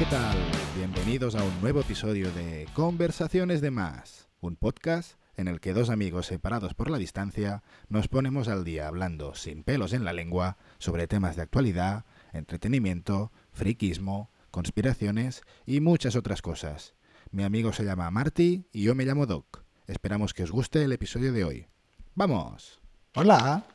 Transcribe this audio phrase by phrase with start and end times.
[0.00, 0.38] ¿qué tal?
[0.78, 5.90] Bienvenidos a un nuevo episodio de Conversaciones de Más, un podcast en el que dos
[5.90, 10.56] amigos separados por la distancia nos ponemos al día hablando sin pelos en la lengua
[10.78, 16.94] sobre temas de actualidad, entretenimiento, friquismo, conspiraciones y muchas otras cosas.
[17.30, 19.64] Mi amigo se llama Marty y yo me llamo Doc.
[19.86, 21.66] Esperamos que os guste el episodio de hoy.
[22.14, 22.80] ¡Vamos!
[23.16, 23.66] Hola,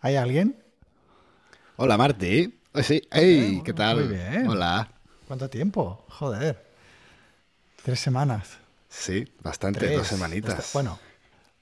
[0.00, 0.64] ¿hay alguien?
[1.76, 2.58] Hola Marty.
[2.82, 3.98] Sí, hey, ¿qué tal?
[3.98, 4.48] Muy bien.
[4.48, 4.97] Hola.
[5.28, 6.04] ¿Cuánto tiempo?
[6.08, 6.66] Joder.
[7.84, 8.58] Tres semanas.
[8.88, 9.98] Sí, bastante, Tres.
[9.98, 10.70] dos semanitas.
[10.72, 10.98] Bueno,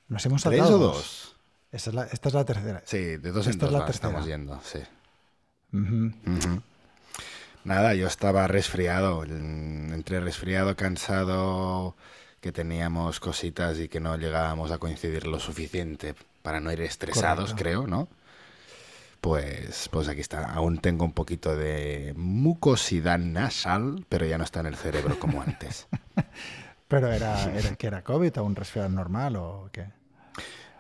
[0.09, 1.34] nos hemos ¿Tres saltado o dos?
[1.73, 2.83] Esta es la, esta es la tercera.
[2.87, 4.09] Sí, de dos en Esta dos es la va, tercera.
[4.09, 4.79] estamos yendo, sí.
[7.65, 11.97] Nada, yo estaba resfriado, entre resfriado, cansado,
[12.41, 17.51] que teníamos cositas y que no llegábamos a coincidir lo suficiente para no ir estresados,
[17.51, 17.62] Correcto.
[17.62, 18.09] creo, ¿no?
[19.20, 20.52] Pues, pues aquí está.
[20.52, 25.42] Aún tengo un poquito de mucosidad nasal, pero ya no está en el cerebro como
[25.42, 25.89] antes.
[26.89, 29.86] Pero era, era que era COVID o un resfriado normal o qué.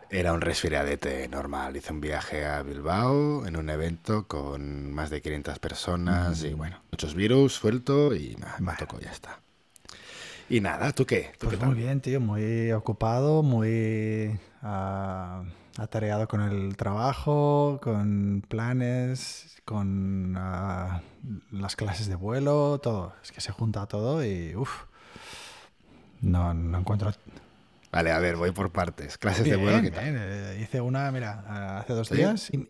[0.08, 1.76] Era un resfriadete normal.
[1.76, 6.80] Hice un viaje a Bilbao en un evento con más de 500 personas y bueno,
[6.92, 9.40] muchos virus suelto y nada, me tocó, ya está.
[10.48, 11.32] Y nada, ¿tú qué?
[11.38, 15.42] ¿Tú Pues qué muy bien, tío, muy ocupado, muy ah,
[15.78, 21.02] atareado con el trabajo, con planes, con ah,
[21.50, 23.14] las clases de vuelo, todo.
[23.22, 24.84] Es que se junta todo y uff.
[26.20, 27.12] No, no encuentro.
[27.92, 29.16] Vale, a ver, voy por partes.
[29.18, 30.04] Clases de vuelo, ¿qué tal?
[30.04, 32.16] bien, eh, hice una, mira, hace dos ¿Sí?
[32.16, 32.50] días.
[32.52, 32.68] y-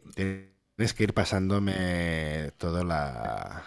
[0.77, 3.62] Tienes que ir pasándome toda la,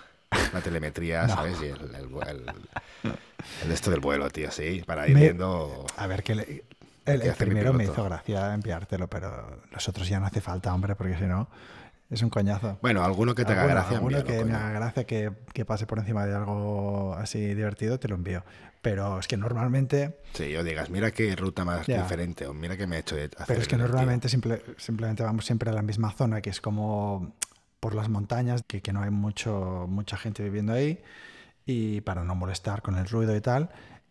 [0.53, 1.33] la telemetría, No.
[1.35, 1.57] ¿sabes?
[1.61, 2.45] Y el, el, el-
[3.63, 5.85] el esto del vuelo, tío, sí, para ir Me- viendo...
[5.97, 6.63] A ver, que le-
[7.05, 10.73] el, ¿Qué el primero me hizo gracia enviártelo, pero los otros ya no hace falta,
[10.73, 11.49] hombre, porque si no,
[12.09, 12.77] es un coñazo.
[12.81, 14.57] Bueno, alguno que te haga gracia, alguno envíalo, que me coño.
[14.65, 18.43] haga gracia que, que pase por encima de algo así divertido, te lo envío.
[18.81, 22.01] Pero es que normalmente, Sí, o digas, mira qué ruta más Ya.
[22.01, 25.45] diferente, o mira qué me he hecho hacer pero es que normalmente simple- simplemente vamos
[25.45, 27.35] siempre a la misma zona, que es como
[27.79, 31.01] por las montañas, que, que no hay mucho, mucha gente viviendo ahí,
[31.65, 33.69] y para no molestar con el ruido y tal,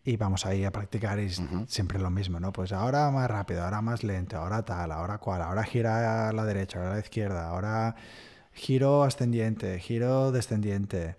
[0.09, 1.29] y vamos ahí a practicar y
[1.67, 2.51] siempre lo mismo, ¿no?
[2.51, 6.45] Pues ahora más rápido, ahora más lento, ahora tal, ahora cual, ahora gira a la
[6.45, 7.95] derecha, ahora a la izquierda, ahora
[8.53, 11.15] giro ascendiente, giro descendiente,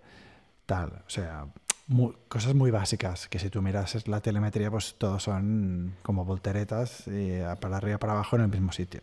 [0.65, 0.89] tal.
[1.07, 1.45] O sea,
[1.87, 7.07] mu- cosas muy básicas que si tú miras la telemetría, pues todos son como volteretas
[7.07, 9.01] y para arriba para abajo en el mismo sitio.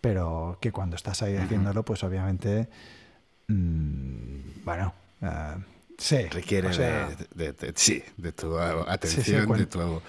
[0.00, 2.68] Pero que cuando estás ahí haciéndolo, pues obviamente,
[3.48, 5.54] mm, bueno, eh,
[6.02, 6.22] sí.
[6.28, 10.02] Requiere o sea, de, de- de- sí, de tu uh, atención, sí, de tu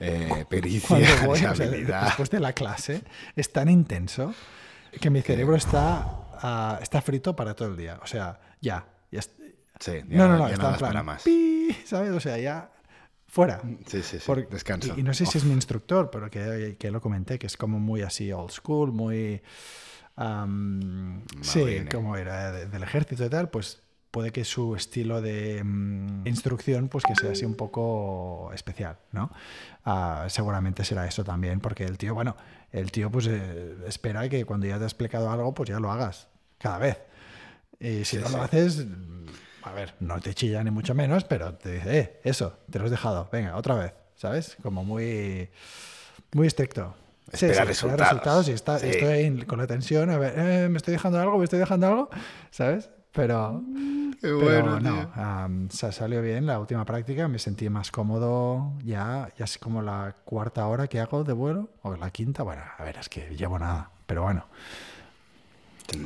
[0.00, 1.04] eh, pericia, voy,
[1.40, 2.04] de o sea, habilidad.
[2.04, 3.02] después de la clase,
[3.34, 4.34] es tan intenso
[5.00, 6.06] que mi cerebro está,
[6.42, 7.98] ah, está frito para todo el día.
[8.02, 8.86] O sea, ya.
[9.10, 9.22] ya
[9.80, 10.90] Sí, ya, no, no, no, ya está no en plan.
[10.90, 11.22] para más.
[11.22, 12.10] pi, ¿Sabes?
[12.10, 12.70] O sea, ya
[13.28, 13.60] fuera.
[13.86, 14.94] Sí, sí, sí, Por- descanso.
[14.96, 17.56] Y, y no sé si es mi instructor, pero que, que lo comenté, que es
[17.56, 19.40] como muy así old school, muy...
[20.16, 23.80] am, sí, como era de- del ejército y tal, pues
[24.10, 29.30] puede que su estilo de mm, instrucción pues que sea así un poco especial, ¿no?
[29.84, 32.36] Ah, seguramente será eso también, porque el tío, bueno,
[32.72, 35.90] el tío pues eh, espera que cuando ya te ha explicado algo, pues ya lo
[35.92, 36.98] hagas, cada vez.
[37.80, 38.36] Y si Sí, no sí.
[38.36, 38.86] lo haces,
[39.62, 42.86] a ver, no te chilla ni mucho menos, pero te dice, eh, eso, te lo
[42.86, 44.56] has dejado, venga, otra vez, ¿sabes?
[44.62, 45.48] Como muy,
[46.32, 46.94] muy estricto.
[47.30, 48.00] Espera resultados.
[48.08, 48.86] resultados y está, Sí.
[48.88, 52.10] estoy con la tensión, a ver, eh, me estoy dejando algo, me estoy dejando algo,
[52.50, 52.88] ¿sabes?
[53.18, 53.64] Pero,
[54.20, 58.74] Qué pero bueno, no, am, sa- salió bien la última práctica, me sentí más cómodo
[58.84, 62.62] ya, ya es como la cuarta hora que hago de vuelo, o la quinta, bueno,
[62.78, 64.44] a ver, es que llevo nada, pero bueno,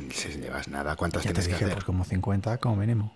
[0.09, 1.75] Si llevas nada, ¿cuántas ya te tienes que dije, hacer?
[1.75, 3.13] pues como 50 como mínimo.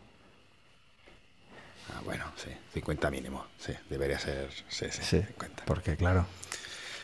[1.96, 3.46] Ah, bueno, sí, 50 mínimo.
[3.57, 5.63] Sí, debería ser, sí, sí, Sí, 50.
[5.66, 6.28] porque claro,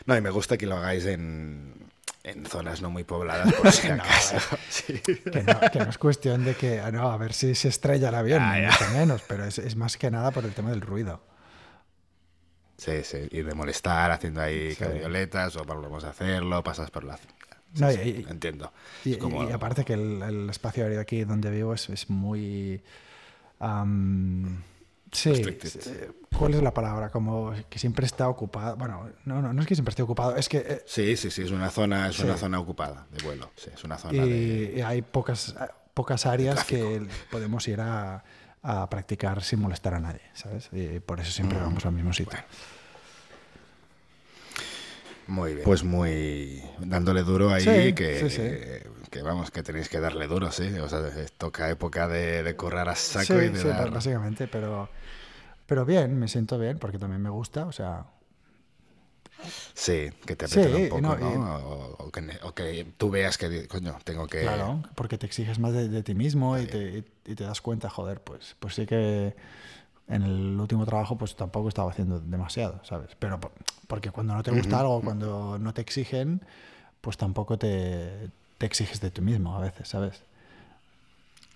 [0.06, 1.74] No, y me gusta que lo hagáis en,
[2.24, 4.36] en zonas no muy pobladas, por si No, acaso.
[4.68, 4.94] Sí.
[5.00, 8.08] que no, que no es cuestión de que, ah, no, a ver si se estrella
[8.08, 8.70] el avión, ya.
[8.70, 11.22] mucho menos, pero es, es más que nada por el tema del ruido.
[12.76, 14.76] Sí, sí, y de molestar haciendo ahí Sí.
[14.82, 17.16] cabrioletas o volvemos a hacerlo, pasas por la...
[17.16, 17.22] Sí,
[17.80, 18.72] No, y- entiendo.
[19.04, 22.10] Y, Es como- y aparte que el, el espacio aéreo aquí donde vivo es, es
[22.10, 22.82] muy...
[25.14, 26.10] sí, Restricted.
[26.36, 27.08] ¿cuál es la palabra?
[27.10, 28.76] Como que siempre está ocupado.
[28.76, 30.58] Bueno, no, no, no es que siempre esté ocupado, es que...
[30.58, 32.24] eh, Sí, sí, sí, es una zona, es Sí.
[32.24, 33.50] una zona ocupada de vuelo.
[33.56, 34.84] Sí, es una zona y, de...
[34.84, 35.54] hay pocas,
[35.94, 38.22] pocas áreas que podemos ir a,
[38.62, 40.68] a practicar sin molestar a nadie, ¿sabes?
[40.72, 42.32] Y por eso siempre Mm, vamos al mismo sitio.
[42.32, 42.46] bueno.
[45.26, 45.64] Muy bien.
[45.64, 48.42] Pues muy dándole duro ahí, Sí, que, sí, sí.
[49.10, 50.68] que vamos, que tenéis que darle duro, sí.
[50.78, 51.00] O sea,
[51.38, 53.90] toca época de, de correr a saco y de sí, dar...
[53.90, 54.88] básicamente, pero,
[55.66, 58.06] pero bien, me siento bien porque también me gusta, o sea,
[59.74, 61.32] Sí, que te apetece un poco, no, ¿no?
[61.32, 64.42] y- O, o que, o que tú veas que, coño, tengo que...
[64.42, 67.60] claro, porque te exiges más de, de ti mismo y te, y- y te das
[67.60, 69.34] cuenta, joder, pues, pues sí que
[70.08, 73.10] en el último trabajo pues tampoco estaba haciendo demasiado, ¿sabes?
[73.18, 73.52] Pero por-
[73.86, 76.40] porque cuando no te gusta algo, cuando no te exigen,
[77.00, 78.28] pues tampoco te,
[78.58, 80.22] te exiges de ti mismo a veces, ¿sabes?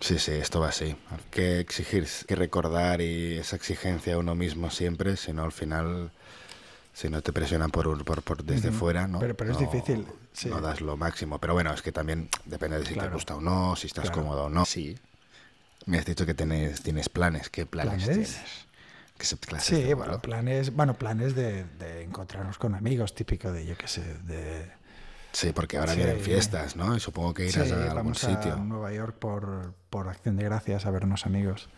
[0.01, 0.97] Sí, sí, esto va así.
[1.11, 5.43] Hay que exigir, hay que recordar y esa exigencia a uno mismo siempre, si no
[5.43, 6.13] al final,
[6.95, 9.19] si no te presionan por, por, por desde fuera, ¿no?
[9.19, 10.49] Pero- pero es No- difícil, sí.
[10.51, 11.39] No das lo máximo.
[11.39, 14.23] Pero bueno, es que también depende de si te gusta o no, si estás Claro.
[14.23, 14.65] cómodo o no.
[14.65, 14.97] Sí.
[15.87, 17.51] Me has dicho que tienes, tienes planes.
[17.51, 18.07] ¿Qué planes, ¿Planes?
[18.07, 18.69] tienes?
[19.17, 19.25] ¿Qué
[19.61, 23.89] Sí, de bueno, planes, bueno, planes de, de encontrarnos con amigos, típico de, yo qué
[23.89, 24.71] sé, de...
[25.33, 25.99] Sí, porque ahora Sí.
[25.99, 26.97] vienen fiestas, ¿no?
[26.97, 28.53] Y supongo que irás Sí, a algún vamos sitio.
[28.55, 31.69] a Nueva York por, por Acción de Gracias a ver unos amigos.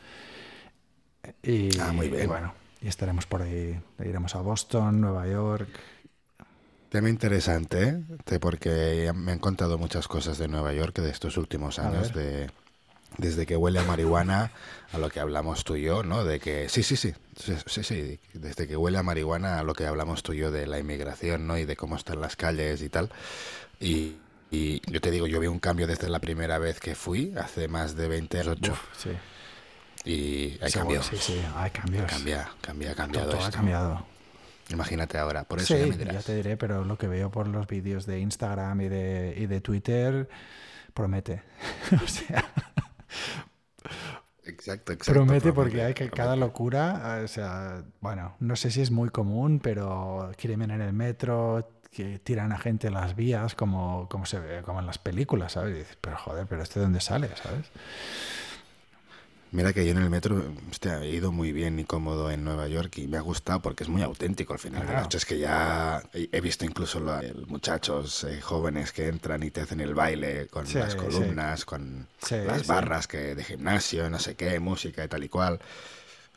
[1.43, 2.25] Y, Ah, muy bien.
[2.25, 3.81] y bueno, y estaremos por ahí.
[3.99, 5.69] Iremos a Boston, Nueva York.
[6.89, 8.39] Tema interesante, ¿eh?
[8.41, 12.51] Porque me han contado muchas cosas de Nueva York de estos últimos años, de,
[13.19, 14.53] desde que huele a marihuana
[14.93, 16.25] a lo que hablamos tú y yo, ¿no?
[16.25, 19.87] De que, sí, sí, sí, sí, sí, desde que huele a marihuana a lo que
[19.87, 21.59] hablamos tú y yo de la inmigración, ¿no?
[21.59, 23.11] Y de cómo están las calles y tal.
[23.81, 24.17] Y,
[24.51, 27.69] y yo te digo, yo vi un cambio desde la primera vez que fui, hace
[27.69, 29.11] más de 20 años, Uf, sí.
[30.05, 31.07] y hay cambios.
[31.07, 32.07] Sí, sí, hay cambios.
[32.11, 34.07] Cambia, cambia, ha Todo, cambiado todo ha cambiado.
[34.71, 36.25] Imagínate ahora, por eso Sí, ya me ya dirás.
[36.25, 39.61] te diré, pero lo que veo por los vídeos de Instagram y de, y de
[39.61, 40.29] Twitter
[40.95, 41.43] promete.
[42.05, 42.50] o sea,
[44.45, 45.13] Exacto, exacto.
[45.13, 46.17] promete porque hay que promete.
[46.17, 50.93] cada locura, o sea, bueno, no sé si es muy común, pero crimen en el
[50.93, 54.99] metro, que tiran a gente en las vías como, como se ve, como en las
[54.99, 55.75] películas, ¿sabes?
[55.75, 57.71] Y dices, pero joder, pero este de dónde sale, ¿sabes?
[59.53, 62.69] Mira que yo en el metro hostia, he ido muy bien y cómodo en Nueva
[62.69, 65.19] York y me ha gustado porque es muy auténtico al final de la noche.
[65.19, 69.63] Es que ya he visto incluso lo- el muchachos eh, jóvenes que entran y te
[69.63, 70.99] hacen el baile con Sí, las sí.
[70.99, 75.29] columnas, con Sí, las barras que de gimnasio, no sé qué, música y tal y
[75.29, 75.59] cual.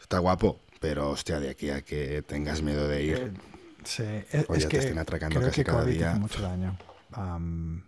[0.01, 3.17] Está guapo, pero hostia, de aquí a que tengas miedo de ir.
[3.17, 3.31] Eh,
[3.83, 6.09] sí, es, O es ya te que estén atracando creo casi que cada COVID día.
[6.09, 6.77] hace mucho daño.
[7.11, 7.83] Am,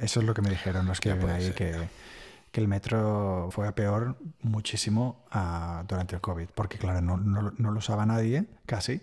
[0.00, 1.88] eso es lo que me dijeron los que Ya viven ahí, ser, que,
[2.52, 7.52] que el metro fue a peor muchísimo ah, durante el COVID, porque claro, no, no-
[7.56, 9.00] no lo usaba nadie, casi,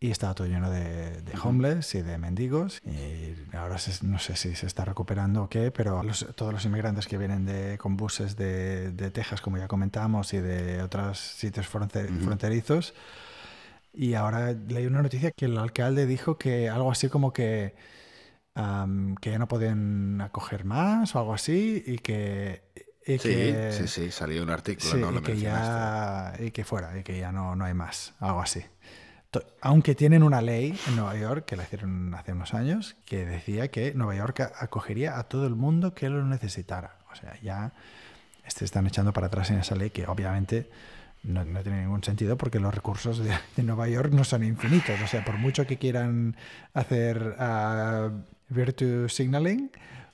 [0.00, 4.36] y estaba todo lleno de, de homeless y de mendigos, y ahora se- no sé
[4.36, 7.96] si se está recuperando o qué, pero los- todos los inmigrantes que vienen de, con
[7.96, 12.24] buses de, de Texas, como ya comentamos, y de otros sitios fronte- Ujú.
[12.26, 12.94] fronterizos,
[13.92, 17.74] y ahora leí una noticia que el alcalde dijo que algo así como que,
[18.58, 22.62] am, que ya no pueden acoger más o algo así y que...
[23.06, 25.10] y Sí, que- sí, sí, salió un artículo, sí, ¿no?
[25.10, 28.40] Lo y que ya y que fuera y que ya no, no hay más, algo
[28.42, 28.62] así.
[29.60, 33.70] Aunque tienen una ley en Nueva York que la hicieron hace unos años que decía
[33.70, 36.96] que Nueva York acogería a todo el mundo que lo necesitara.
[37.12, 37.72] O sea, ya
[38.46, 40.70] se están echando para atrás en esa ley que obviamente
[41.22, 44.98] no, no tiene ningún sentido porque los recursos de, de Nueva York no son infinitos.
[45.02, 46.34] O sea, por mucho que quieran
[46.72, 48.10] hacer ah,
[48.48, 49.70] virtue signaling,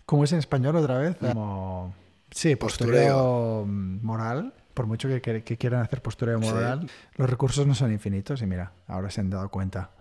[0.06, 1.94] como es en español otra vez, como
[2.30, 4.52] sí, postureo, moral.
[4.74, 6.46] Por mucho que, que- que quieran hacer postureo Sí.
[6.46, 9.90] moral, los recursos no son infinitos y mira, ahora se han dado cuenta.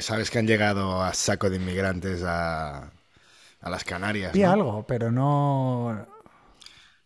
[0.00, 2.90] Sabes que han llegado a saco de inmigrantes a,
[3.60, 4.32] a las Canarias.
[4.32, 4.52] Vi ¿no?
[4.52, 6.06] algo, pero no...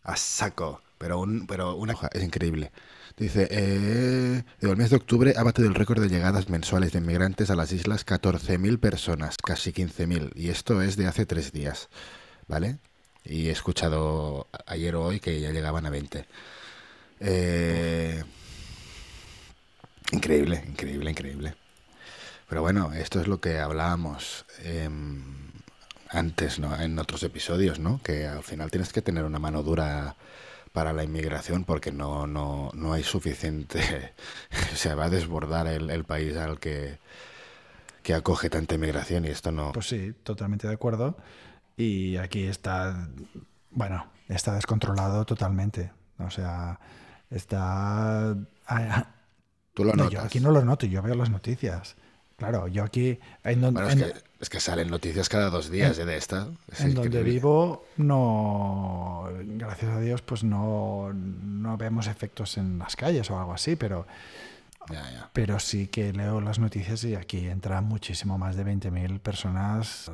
[0.03, 0.81] A saco.
[0.97, 2.71] Pero, un, pero una cosa es increíble.
[3.19, 7.49] Dice, eh, el mes de octubre ha batido el récord de llegadas mensuales de inmigrantes
[7.49, 10.31] a las islas 14.000 personas, casi 15.000.
[10.35, 11.89] Y esto es de hace tres días,
[12.47, 12.77] ¿vale?
[13.25, 16.25] Y he escuchado ayer o hoy que ya llegaban a 20.
[17.19, 18.23] Eh,
[20.13, 21.55] increíble, increíble, increíble.
[22.47, 25.51] Pero bueno, esto es lo que hablábamos em,
[26.07, 26.79] antes, ¿no?
[26.79, 27.99] En otros episodios, ¿no?
[28.01, 30.15] Que al final tienes que tener una mano dura
[30.73, 34.13] para la inmigración porque no, no, no hay suficiente...
[34.75, 36.99] Se va a desbordar el, el país al que,
[38.03, 39.71] que acoge tanta inmigración y esto no...
[39.71, 41.17] Pues sí, totalmente de acuerdo.
[41.77, 43.07] Y aquí está,
[43.71, 45.91] bueno, está descontrolado totalmente.
[46.19, 46.79] O sea,
[47.29, 48.35] está...
[48.67, 49.05] ah,
[49.73, 50.11] Tú lo no, notas.
[50.13, 51.95] yo aquí no lo noto, yo veo las noticias.
[52.37, 55.69] Claro, yo aquí, en donde, Bueno, es en- que, es que salen noticias cada dos
[55.69, 56.05] días ¿eh?
[56.05, 56.47] de esta.
[56.71, 62.95] Es en donde vivo, no, gracias a Dios, pues no, no vemos efectos en las
[62.95, 64.07] calles o algo así, pero,
[64.89, 65.29] Ya, ya.
[65.33, 70.11] pero sí que leo las noticias y aquí entran muchísimo más de 20.000 personas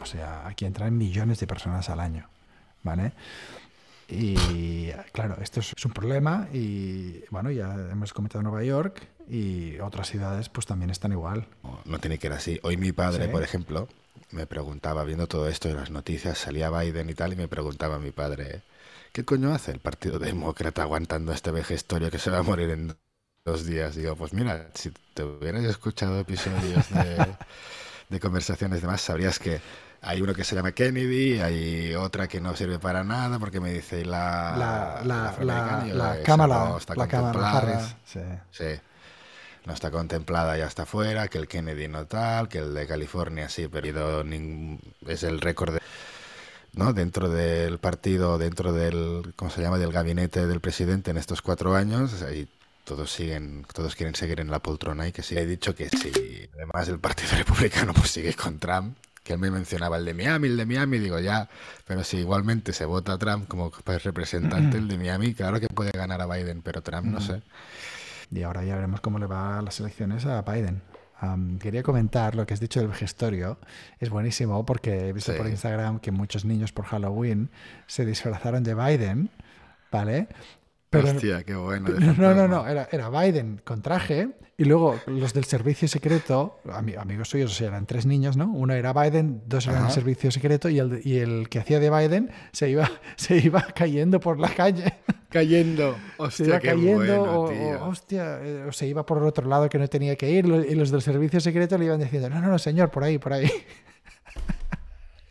[0.00, 2.28] o sea, aquí entran millones de personas al año,
[2.82, 3.12] ¿vale?
[4.08, 10.08] Y claro, esto es un problema y bueno, ya hemos comentado Nueva York y otras
[10.08, 11.48] ciudades pues también están igual.
[11.62, 12.60] No, no tiene que ir así.
[12.62, 13.88] Hoy mi padre, por ejemplo,
[14.30, 17.96] me preguntaba, viendo todo esto de las noticias, salía Biden y tal, y me preguntaba
[17.96, 18.62] a mi padre,
[19.12, 22.96] ¿qué coño hace el Partido Demócrata aguantando este vejestorio que se va a morir en
[23.44, 23.96] dos días?
[23.96, 27.26] Digo, pues mira, si te hubieras escuchado episodios de,
[28.08, 29.60] de conversaciones demás, sabrías que
[30.02, 33.72] hay uno que se llama Kennedy, hay otra que no sirve para nada porque me
[33.72, 38.20] dice la la la, la, la, cámara, la cámara Harris, sí.
[38.52, 38.80] sí.
[39.64, 43.48] No está contemplada, ya está fuera, que el Kennedy no tal, que el de California
[43.48, 44.22] sí, pero
[45.08, 45.80] es el récord de,
[46.74, 46.92] ¿no?
[46.92, 51.74] dentro del partido, dentro del, ¿cómo se llama?, del gabinete del presidente en estos cuatro
[51.74, 52.48] años, y
[52.86, 55.36] todos siguen, todos quieren seguir en la poltrona y que sí.
[55.36, 59.50] He dicho que sí, además el Partido Republicano pues sigue con Trump, que él me
[59.50, 61.48] mencionaba el de Miami, el de Miami, digo ya,
[61.84, 65.90] pero si igualmente se vota a Trump como representante, el de Miami, claro que puede
[65.90, 67.42] ganar a Biden, pero Trump no sé.
[68.30, 70.80] Y ahora ya veremos cómo le va a las elecciones a Biden.
[71.58, 73.58] quería comentar lo que has dicho del gestorio.
[73.98, 77.50] Es buenísimo porque he visto por Instagram que muchos niños por Halloween
[77.88, 79.30] se disfrazaron de Biden,
[79.90, 80.28] ¿vale?
[80.92, 81.88] Hostia, qué bueno.
[82.16, 86.60] No, no, no, era, era Biden con traje y luego los del servicio secreto,
[86.98, 88.50] amigos suyos, o sea, eran tres niños, ¿no?
[88.50, 91.90] Uno era Biden, dos eran el servicio secreto y el, y el que hacía de
[91.90, 94.94] Biden se iba, se iba cayendo por la calle.
[95.28, 99.68] Cayendo, hostia, se iba cayendo, o, hostia, eh, o se iba por el otro lado
[99.68, 102.48] que no tenía que ir y los del servicio secreto le iban diciendo, no, no,
[102.48, 103.50] no, señor, por ahí, por ahí.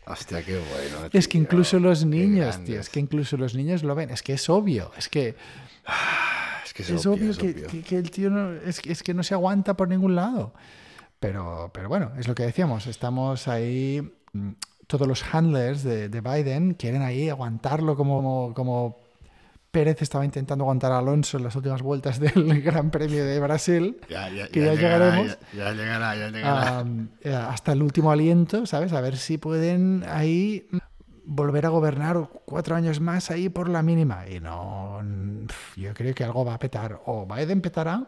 [0.06, 1.10] Hostia, qué bueno.
[1.12, 4.10] Es que incluso los niños, tío, es que incluso los niños lo ven.
[4.10, 5.34] Es que es obvio, es que...
[6.64, 9.88] Es que es, obvio, que, el tío no, es, es, que no se aguanta por
[9.88, 10.52] ningún lado.
[11.18, 14.50] Pero, pero bueno, es lo que decíamos, estamos ahí, mm,
[14.86, 18.98] todos los handlers de, de Biden quieren ahí aguantarlo como, como
[19.76, 23.98] Pérez estaba intentando aguantar a Alonso en las últimas vueltas del Gran Premio de Brasil,
[24.08, 25.36] que ya, llegaremos.
[25.52, 26.84] Ya, llegará, ya llegará.
[27.20, 28.94] Eh, hasta el último aliento, ¿sabes?
[28.94, 30.66] A ver si pueden ahí
[31.26, 34.26] volver a gobernar cuatro años más ahí por la mínima.
[34.26, 35.02] Y no,
[35.76, 37.02] yo creo que algo va a petar.
[37.04, 38.06] O Biden petará,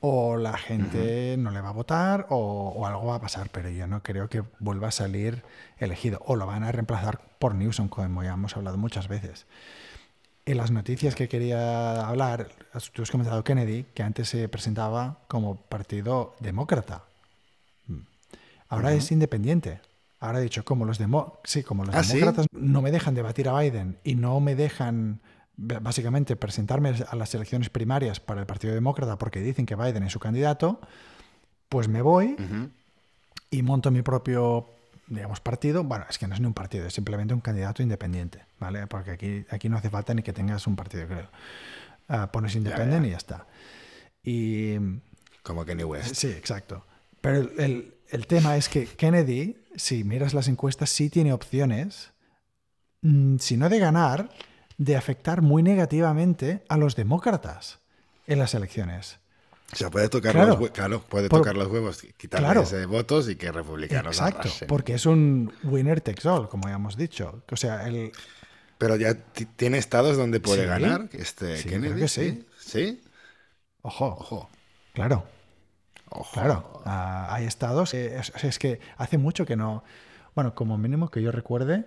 [0.00, 3.48] o la gente no le va a votar, o, o, algo va a pasar.
[3.48, 5.44] Pero yo no creo que vuelva a salir
[5.78, 6.20] elegido.
[6.26, 9.46] O lo van a reemplazar por Newsom, como ya hemos hablado muchas veces.
[10.44, 12.48] En las noticias que quería hablar,
[12.92, 17.04] tú has comentado Kennedy, que antes se presentaba como partido demócrata.
[17.86, 18.00] Mm.
[18.68, 19.80] Ahora es independiente.
[20.18, 23.48] Ahora he dicho, como los, demo sí, como los ¿Ah, demócratas no me dejan debatir
[23.48, 25.20] a Biden y no me dejan
[25.56, 30.12] básicamente presentarme a las elecciones primarias para el Partido Demócrata porque dicen que Biden es
[30.12, 30.80] su candidato,
[31.68, 32.36] pues me voy
[33.50, 34.70] y monto mi propio
[35.14, 38.44] digamos, partido, bueno, es que no es ni un partido, es simplemente un candidato independiente,
[38.58, 38.86] ¿vale?
[38.86, 41.28] Porque aquí, aquí no hace falta ni que tengas un partido, creo.
[42.08, 43.46] Uh, pones independiente y ya está.
[44.22, 44.76] Y...
[45.42, 46.14] Como Kenny West.
[46.14, 46.86] Sí, exacto.
[47.20, 52.12] Pero el, el, tema es que Kennedy, si miras las encuestas, sí tiene opciones,
[53.02, 54.30] mm, si no de ganar,
[54.78, 57.80] de afectar muy negativamente a los demócratas
[58.26, 59.18] en las elecciones.
[59.72, 64.18] O sea, puede tocar, los, claro, puede tocar los huevos, quitarles votos y que republicanos
[64.18, 67.42] Exacto, porque es un winner takes all, como ya hemos dicho.
[67.50, 68.12] O sea, el...
[68.76, 69.14] Pero ya
[69.56, 72.00] tiene estados donde puede ganar este sí, Kennedy.
[72.00, 72.46] que sí.
[72.58, 73.00] ¿Sí?
[73.80, 74.06] Ojo.
[74.06, 74.50] Ojo.
[74.92, 75.24] Claro.
[76.10, 76.32] Ojo.
[76.34, 76.82] Claro.
[76.84, 77.94] Ah, hay estados.
[77.94, 79.84] es, que hace mucho que no.
[80.34, 81.86] Bueno, como mínimo que yo recuerde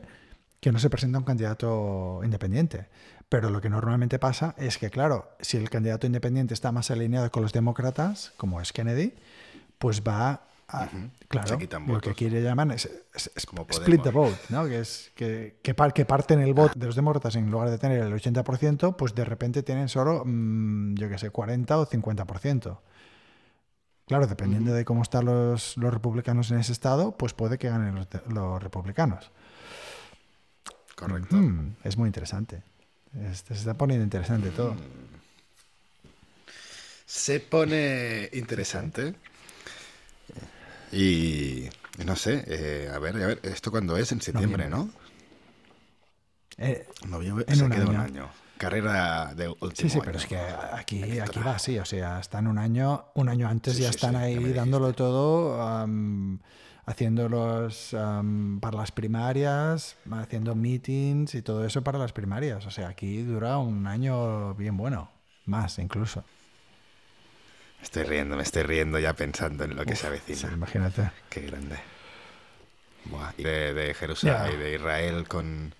[0.59, 2.87] que no se presenta un candidato independiente.
[3.29, 7.31] Pero lo que normalmente pasa es que, claro, si el candidato independiente está más alineado
[7.31, 9.13] con los demócratas, como es Kennedy,
[9.79, 10.89] pues va a,
[11.27, 14.65] claro, lo que quiere llamar es, split the vote, ¿no?
[14.65, 18.13] que es que, que, parten el voto de los demócratas en lugar de tener el
[18.13, 22.79] 80%, pues de repente tienen solo, mm, yo qué sé, 40 o 50%.
[24.07, 27.95] Claro, dependiendo de cómo están los, los, republicanos en ese estado, pues puede que ganen
[27.95, 29.31] los, los republicanos.
[30.95, 31.37] Correcto.
[31.83, 32.63] es muy interesante.
[33.23, 34.75] Este, se está poniendo interesante todo.
[37.05, 39.15] Se pone interesante.
[40.91, 41.69] Y
[42.05, 44.11] no sé, eh, a ver, a ver, ¿esto cuándo es?
[44.11, 44.89] En septiembre, ¿no?
[46.57, 47.89] Eh, Noviembre, en un año.
[47.89, 48.29] un año.
[48.57, 52.47] Carrera de último Sí, sí, pero es que aquí, aquí va así, o sea, están
[52.47, 55.85] un año, un año antes ya están ahí dándolo todo
[56.85, 57.89] haciéndolos
[58.59, 62.65] para las primarias, haciendo meetings y todo eso para las primarias.
[62.65, 65.09] O sea, aquí dura un año bien bueno,
[65.45, 66.23] más incluso.
[67.81, 70.51] Estoy riendo, me estoy riendo ya pensando en lo que se avecina.
[70.51, 71.11] imagínate.
[71.29, 71.77] Qué grande.
[73.37, 75.75] de, de Jerusalén y de Israel con,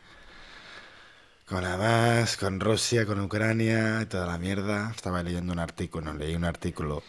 [1.48, 4.92] con Hamas, con Rusia, con Ucrania y toda la mierda.
[4.96, 7.02] Estaba leyendo un artículo, no, leí un artículo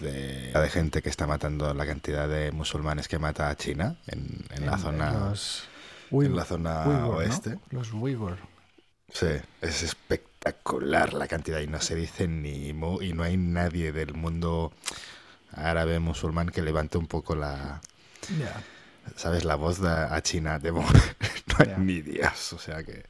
[0.00, 4.44] de, de gente que está matando la cantidad de musulmanes que mata a China en,
[4.50, 5.64] en la zona Los
[6.10, 7.58] en la zona oeste.
[7.70, 8.36] Los Uyghur.
[9.12, 9.26] Sí,
[9.60, 14.14] es espectacular la cantidad y no se dice ni mu y no hay nadie del
[14.14, 14.72] mundo
[15.52, 17.80] árabe musulmán que levante un poco la.
[19.16, 19.44] ¿sabes?
[19.44, 20.84] La voz de- a China de no
[21.58, 23.04] hay ni días, o sea que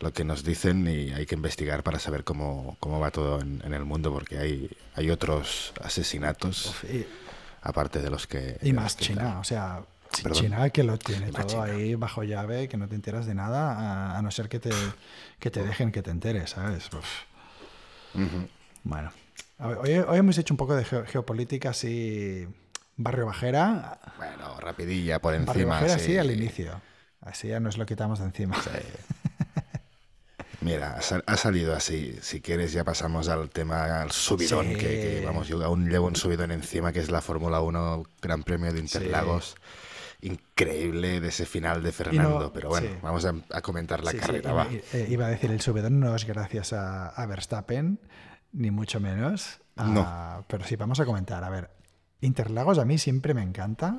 [0.00, 3.62] lo que nos dicen y hay que investigar para saber cómo, cómo va todo en,
[3.64, 7.06] en el mundo porque hay, hay otros asesinatos Uf, y,
[7.62, 8.58] aparte de los que...
[8.62, 9.36] y más China, tal.
[9.38, 9.82] o sea,
[10.22, 10.42] Perdón.
[10.42, 11.62] China que lo tiene Y todo China.
[11.64, 13.74] ahí bajo llave, que no te enteras de nada,
[14.14, 14.70] a, a no ser que te,
[15.38, 16.88] que te dejen que te enteres, ¿sabes?
[18.82, 19.12] Bueno,
[19.58, 22.46] A ver, hoy, hoy hemos hecho un poco de geo- geopolítica así,
[22.96, 25.74] barrio bajera, Bueno, rapidilla por barrio encima.
[25.74, 26.04] bajera sí.
[26.04, 26.80] así al inicio.
[27.20, 28.56] Así ya nos lo quitamos de encima.
[30.60, 32.16] Mira, ha, sal- ha salido así.
[32.20, 34.74] Si quieres, ya pasamos al tema, al subidón, Sí.
[34.74, 38.42] que, que, vamos, yo aún llevo un subidón encima, que es la Fórmula 1 Gran
[38.42, 39.56] Premio de Interlagos.
[40.22, 42.52] Increíble de ese final de Fernando.
[42.52, 42.94] pero bueno, sí.
[43.02, 44.66] vamos a, a comentar la Sí, carrera, va.
[44.70, 47.98] eh, iba a decir, el subidón no es gracias a, a Verstappen,
[48.52, 49.60] ni mucho menos.
[49.76, 50.44] a- No.
[50.46, 51.42] Pero sí, vamos a comentar.
[51.42, 51.70] A ver,
[52.20, 53.98] Interlagos a mí siempre me encanta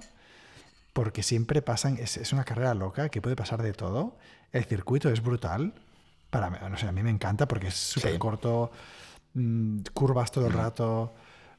[0.93, 4.17] porque siempre pasan, es, es una carrera loca que puede pasar de todo.
[4.51, 5.73] El circuito es brutal.
[6.31, 8.17] Para mí, no sé, a mí me encanta porque es súper Sí.
[8.17, 8.71] corto,
[9.35, 11.13] mm, curvas todo el rato,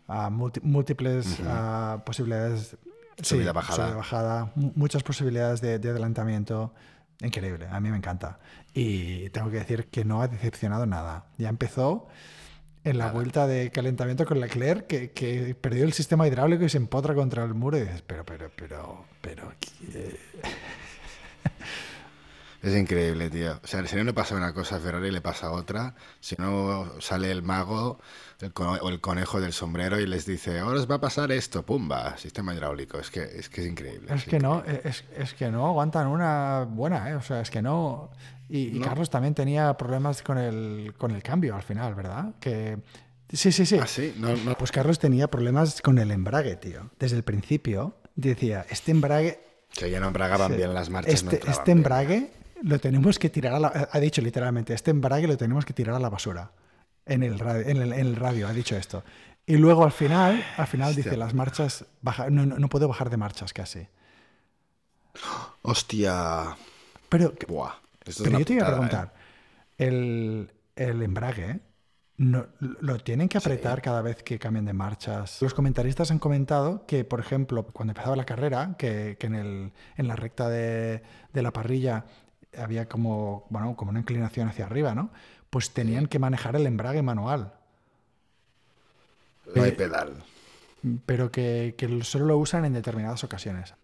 [0.08, 2.76] ah, múltiples ah, posibilidades.
[3.18, 3.84] sí, Subida, bajada.
[3.84, 6.74] subida, bajada, mu- muchas posibilidades de, de adelantamiento.
[7.20, 8.40] Increíble, a mí me encanta.
[8.74, 11.26] Y tengo que decir que no ha decepcionado nada.
[11.38, 12.08] Ya empezó
[12.82, 16.78] en la vuelta de calentamiento con Leclerc, que, que perdió el sistema hidráulico y se
[16.78, 19.52] empotra contra el muro y dices, pero, pero, pero, pero...
[22.62, 23.58] Es increíble, tío.
[23.62, 25.96] O sea, si no le pasa una cosa a Ferrari, le pasa otra.
[26.20, 27.98] Si no, sale el mago
[28.40, 31.64] el o el conejo del sombrero y les dice, ahora os va a pasar esto,
[31.64, 32.98] pumba, sistema hidráulico.
[32.98, 34.14] Es que es, que es increíble.
[34.14, 37.14] Es que no, es, es que no aguantan una buena, ¿eh?
[37.16, 38.10] O sea, es que no...
[38.48, 38.86] Y, y No.
[38.86, 42.34] Carlos también tenía problemas con el, con el cambio al final, ¿verdad?
[42.38, 42.78] Que...
[43.32, 43.78] Sí, sí, sí.
[43.80, 44.56] Ah, sí, no, no.
[44.56, 46.90] Pues Carlos tenía problemas con el embrague, tío.
[46.98, 49.40] Desde el principio decía, este embrague...
[49.72, 51.14] Que ya no embragaban sí, bien las marchas.
[51.14, 52.30] Este, este bien.
[52.62, 53.88] Lo tenemos que tirar a la...
[53.92, 56.52] Ha dicho literalmente, este embrague lo tenemos que tirar a la basura.
[57.04, 59.02] En el radio, en el, en el radio ha dicho esto.
[59.44, 61.04] Y luego al final, al final Hostia.
[61.04, 61.84] dice, las marchas...
[62.00, 63.88] baja- no, no, no puedo bajar de marchas casi.
[65.62, 66.56] Hostia.
[67.08, 67.74] Pero, Buah.
[68.04, 69.14] Pero yo te iba a preguntar,
[69.78, 71.60] el, el embrague,
[72.16, 75.40] no, ¿lo tienen que apretar cada vez que cambian de marchas?
[75.42, 79.72] Los comentaristas han comentado que, por ejemplo, cuando empezaba la carrera, que, que en, el,
[79.96, 82.06] en la recta de, de la parrilla
[82.58, 85.10] había como, bueno, como una inclinación hacia arriba, ¿no?
[85.50, 87.54] Pues tenían que manejar el embrague manual.
[89.54, 90.24] No hay eh, pedal.
[91.06, 93.74] pero que, que solo lo usan en determinadas ocasiones.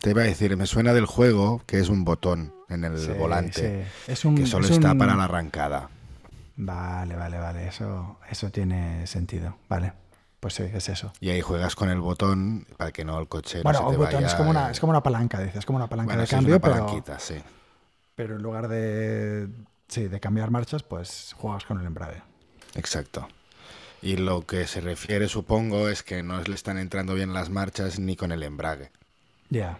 [0.00, 3.12] Te iba a decir, me suena del juego que es un botón en el Sí,
[3.12, 3.86] volante.
[4.04, 4.12] sí.
[4.12, 5.88] Es un, Que solo es está un- para la arrancada.
[6.56, 7.66] Vale, vale, vale.
[7.68, 9.56] Eso, eso tiene sentido.
[9.68, 9.92] Vale.
[10.40, 11.12] Pues sí, es eso.
[11.20, 13.90] Y ahí juegas con el botón para que no el coche no Bueno, se un
[13.90, 14.26] te botón vaya.
[14.26, 16.26] es como una, eh, es como una palanca, dices, es como una palanca bueno, de
[16.26, 17.36] sí, es cambio, una pero, palanquita, sí.
[18.14, 19.48] Pero en lugar de,
[19.88, 22.22] sí, de cambiar marchas, pues juegas con el embrague.
[22.74, 23.28] Exacto.
[24.02, 27.98] Y lo que se refiere, supongo, es que no le están entrando bien las marchas
[27.98, 28.90] ni con el embrague,
[29.50, 29.78] Ya,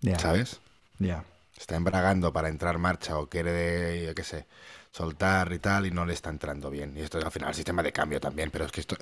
[0.00, 0.60] ya, ¿sabes?
[0.98, 1.24] ya.
[1.56, 4.46] Está embragando para entrar marcha o quiere, yo qué sé,
[4.92, 6.96] soltar y tal, y no le está entrando bien.
[6.96, 8.96] Y esto es al final el sistema de cambio también, pero es que esto.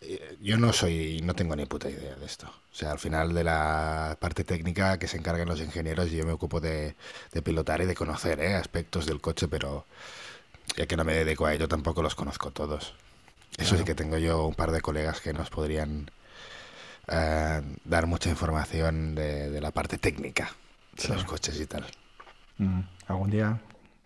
[0.00, 2.46] eh, Yo no soy, no tengo ni puta idea de esto.
[2.48, 6.32] O sea, al final de la parte técnica que se encargan los ingenieros, yo me
[6.32, 6.94] ocupo de,
[7.32, 8.54] de pilotar y de conocer ¿eh?
[8.54, 9.84] aspectos del coche, pero
[10.76, 12.94] ya que no me dedico a ello, tampoco los conozco todos.
[13.56, 13.84] Eso sí Claro.
[13.86, 16.10] que tengo yo un par de colegas que nos podrían
[17.08, 20.52] eh, dar mucha información de, de la parte técnica
[20.96, 21.08] de Sí.
[21.12, 21.86] los coches y tal.
[22.58, 23.60] Mm, Algún día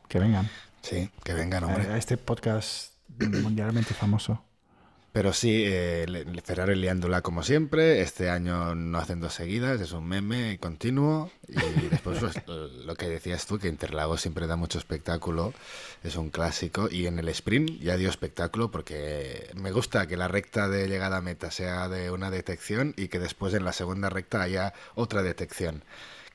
[0.09, 0.49] que vengan
[0.83, 1.87] Sí, que vengan, hombre.
[1.89, 4.43] a este podcast mundialmente famoso.
[5.13, 6.07] Pero sí, eh,
[6.43, 8.01] Ferrari liándola como siempre.
[8.01, 11.31] Este año no hacen dos seguidas, es un meme continuo.
[11.49, 12.35] Y después pues,
[12.87, 15.53] lo que decías tú, que Interlagos siempre da mucho espectáculo,
[16.03, 16.89] es un clásico.
[16.91, 21.19] Y en el sprint ya dio espectáculo porque me gusta que la recta de llegada
[21.19, 25.23] a meta sea de una detección y que después en la segunda recta haya otra
[25.23, 25.85] detección.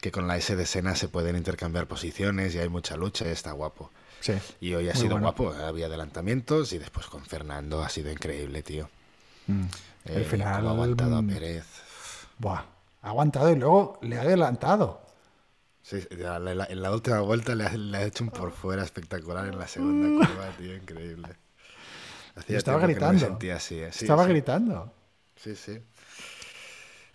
[0.01, 3.31] Que con la S de Sena se pueden intercambiar posiciones y hay mucha lucha y
[3.31, 3.91] está guapo.
[4.19, 4.33] Sí.
[4.61, 5.25] Y hoy ha Muy sido bueno.
[5.27, 8.89] guapo, había adelantamientos y después con Fernando ha sido increíble, tío.
[9.47, 9.63] Mm.
[10.05, 10.65] Eh, El final.
[10.67, 11.65] ha aguantado a mm, Pérez.
[12.39, 12.65] Buah,
[13.01, 15.01] ha aguantado y luego le ha adelantado.
[15.81, 18.51] Sí, ya, la- la- en la última vuelta le ha, le ha hecho un por
[18.51, 21.29] fuera espectacular en la segunda curva, tío, increíble.
[22.35, 23.19] Hacía estaba que no me gritando.
[23.25, 23.91] sentía así, ¿eh?
[23.91, 24.29] Sí, Estaba sí.
[24.29, 24.93] gritando.
[25.35, 25.79] Sí, sí.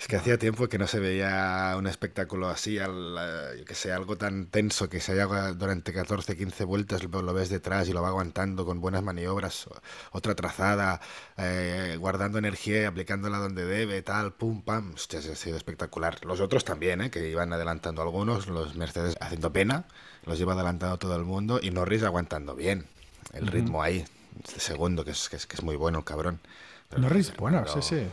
[0.03, 3.77] Es que hacía tiempo que no se veía un espectáculo así, al, eh, yo que
[3.77, 7.89] sé, algo tan tenso que se haga durante 14, 15 vueltas, lo, lo ves detrás
[7.89, 9.69] y lo va aguantando con buenas maniobras,
[10.11, 11.01] otra trazada,
[11.37, 14.95] eh, guardando energía y aplicándola donde debe, tal, pum, pam.
[14.95, 16.19] Hostia, ha sido espectacular.
[16.25, 17.09] Los otros también, ¿eh?
[17.13, 19.85] que iban adelantando algunos, los Mercedes haciendo pena,
[20.27, 22.87] los lleva adelantando todo el mundo y Norris aguantando bien.
[23.35, 24.05] El ritmo ahí,
[24.45, 26.41] este segundo, que es, que es, que es muy bueno el cabrón.
[26.89, 28.09] Pero- Norris, bueno, pero- sí, sí.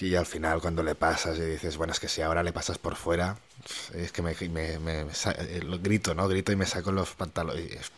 [0.00, 2.78] Y al final cuando le pasas y dices, bueno, es que si ahora le pasas
[2.78, 3.36] por fuera,
[3.94, 6.28] es que me, me- me- eh, lo grito, ¿no?
[6.28, 7.90] Grito y me saco los pantalones.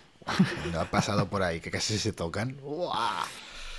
[0.72, 2.56] No ha pasado por ahí, que casi se tocan.
[2.62, 3.24] ¡Uah!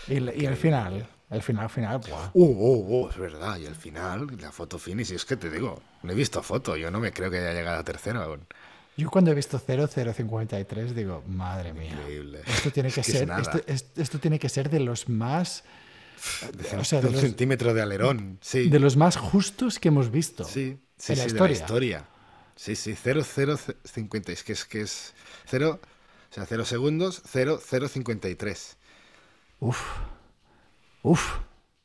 [0.08, 2.32] Y, el- y el final, el final, final, buah.
[2.34, 3.58] Uh, uh, uh, es verdad.
[3.58, 6.76] Y al final, la foto finish, y es que te digo, no he visto foto,
[6.76, 8.42] yo no me creo que haya llegado a tercero aún.
[8.98, 11.92] Yo cuando he visto 0053 digo, madre mía.
[11.94, 12.42] Increíble.
[12.46, 15.64] Esto tiene Es que, es ser, esto, es- esto tiene que ser de los más
[16.80, 18.70] O sea, de un los- centímetro de alerón, sí.
[18.70, 20.44] de los más justos que hemos visto.
[20.44, 21.44] Sí, sí, en la historia.
[21.44, 22.06] de la historia.
[22.56, 25.14] Sí, sí, 0050, es que es que es
[25.48, 25.80] 0,
[26.30, 28.78] o sea, 0 segundos, 0053.
[29.62, 29.82] Uf.
[31.04, 31.38] Uf.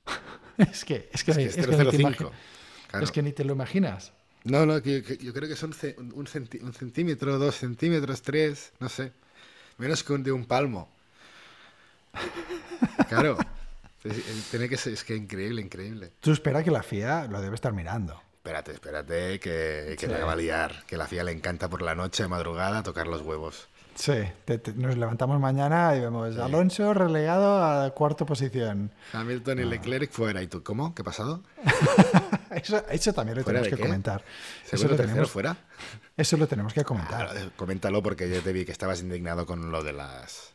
[0.59, 2.09] es que es que, Es que es es que ni te 005.
[2.25, 2.31] imagi-
[2.89, 3.05] Claro.
[3.05, 4.13] es que ni te lo imaginas.
[4.45, 5.71] No, no, que yo creo que son
[6.15, 9.13] un, centi- un centímetro, dos centímetros, tres, no sé.
[9.79, 10.89] Menos que un de un palmo.
[13.09, 13.37] Claro.
[14.05, 16.13] Es- Tiene que ser, es que increíble, increíble.
[16.21, 18.21] Tú espera que la FIA lo debe estar mirando.
[18.37, 20.13] Espérate, espérate, que, que Sí.
[20.13, 20.85] la va a liar.
[20.87, 23.69] Que la FIA le encanta por la noche, de madrugada, tocar los huevos.
[23.95, 24.13] Sí,
[24.45, 28.91] te- te- nos levantamos mañana y vemos Alonso relegado a cuarta posición.
[29.13, 29.63] Hamilton Ah.
[29.63, 30.43] y Leclerc fuera.
[30.43, 30.95] ¿Y tú cómo?
[30.95, 31.43] ¿Qué ha pasado?
[32.51, 33.89] Eso, eso también lo ¿Fuera tenemos que qué?
[33.89, 34.23] comentar.
[34.65, 35.57] Eso ¿Segundo, lo, tercero tenemos, fuera?
[36.17, 37.31] eso lo tenemos que comentar.
[37.33, 40.53] Claro, eh, coméntalo porque yo te vi que estabas indignado con lo de las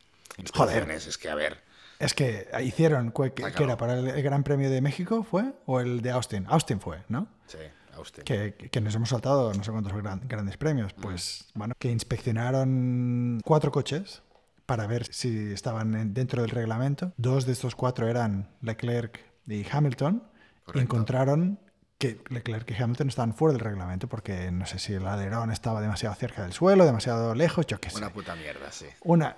[0.54, 0.90] Joder.
[0.92, 1.62] Es que, a ver,
[2.00, 5.54] Es que hicieron, que, que era para el, Gran Premio de México, ¿fue?
[5.66, 6.46] ¿O el de Austin?
[6.48, 7.28] Austin fue, ¿no?
[7.46, 7.58] sí,
[7.94, 8.24] Austin.
[8.24, 10.94] Que, que nos hemos saltado no sé cuántos gran- grandes premios.
[10.94, 14.22] Pues, bueno, que inspeccionaron cuatro coches
[14.66, 17.12] para ver si estaban en- dentro del reglamento.
[17.18, 20.24] Dos de estos cuatro eran Leclerc y Hamilton.
[20.64, 20.80] Correcto.
[20.82, 21.60] Encontraron
[21.98, 25.82] que Leclerc y Hamilton estaban fuera del reglamento porque no sé si el alerón estaba
[25.82, 27.98] demasiado cerca del suelo, demasiado lejos, yo qué sé.
[27.98, 28.86] Una puta mierda, sí.
[29.02, 29.36] Una,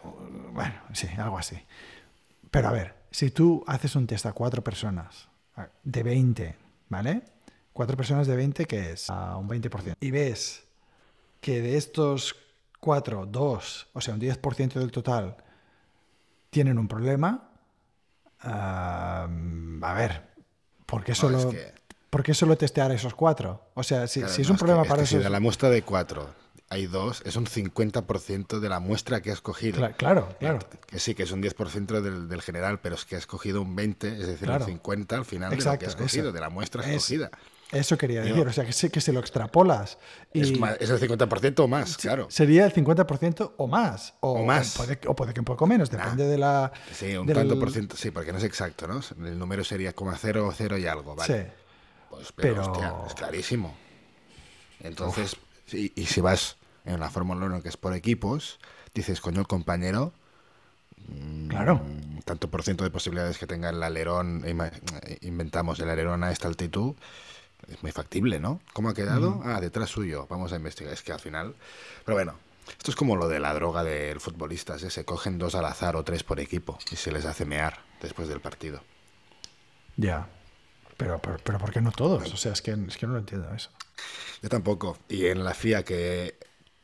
[0.54, 1.56] bueno, sí, algo así.
[2.52, 5.30] Pero a ver, si tú haces un test a cuatro personas
[5.84, 6.56] de 20,
[6.90, 7.22] ¿vale?
[7.74, 9.96] Cuatro personas de 20, que es a un 20%.
[10.02, 10.64] Y ves
[11.40, 12.36] que de estos
[12.80, 15.38] cuatro, dos, o sea, un 10% del total,
[16.50, 17.50] tienen un problema,
[18.42, 19.28] ah,
[19.82, 20.30] a ver,
[20.86, 21.74] ¿por qué No, solo, es que-
[22.10, 23.70] ¿por qué solo testear a esos cuatro?
[23.76, 25.24] O sea, si, Claro, si es no, un que- problema es para que si esos...
[25.24, 26.34] de la muestra de cuatro
[26.74, 29.80] hay dos, es un 50% de la muestra que has cogido.
[29.82, 30.60] Cla- claro, claro.
[30.88, 33.76] Que sí, que es un 10% del, del general, pero es que has cogido un
[33.76, 34.64] 20, es decir, Claro.
[34.66, 36.32] un 50 al final de lo Exacto, que has cogido, eso.
[36.32, 37.30] de la muestra Es- escogida.
[37.74, 39.98] Eso quería Digo- decir, o sea, que, si lo extrapolas
[40.34, 42.28] y Es, más- es el 50% o más, claro.
[42.30, 44.14] sería el 50% o más.
[44.22, 44.76] O, O más.
[44.78, 46.72] puede, o puede que un poco menos, depende de la...
[46.94, 49.00] Sí, un tanto por ciento, sí, porque no es exacto, ¿no?
[49.26, 51.34] El número sería como 0 0 y algo, ¿vale?
[51.46, 51.50] Sí.
[52.10, 53.74] Pues, pero, Pero- hostia, es clarísimo.
[54.82, 58.60] Entonces, sí, y si vas en la Fórmula 1 que es por equipos,
[58.94, 60.13] dices, coño, el compañero,
[61.50, 61.76] Claro.
[61.84, 64.44] mm, tanto por ciento de posibilidades que tenga el alerón,
[65.22, 66.96] inventamos el alerón a esta altitud,
[67.67, 68.60] es muy factible, ¿no?
[68.74, 69.32] ¿Cómo ha quedado?
[69.32, 69.41] Mm.
[69.46, 70.94] Ah, detrás suyo, vamos a investigar.
[70.94, 71.56] Es que al final,
[72.06, 72.36] pero bueno,
[72.78, 74.89] esto es como lo de la droga del futbolista, ¿eh?
[74.89, 78.28] se cogen dos al azar o tres por equipo y se les hace mear después
[78.28, 78.82] del partido.
[79.98, 80.28] Ya.
[80.98, 82.32] Pero, pero, pero ¿por qué no todos?
[82.34, 83.70] O sea, es que, es que no lo entiendo eso.
[84.41, 84.98] Yo tampoco.
[85.10, 86.38] Y en la FIA que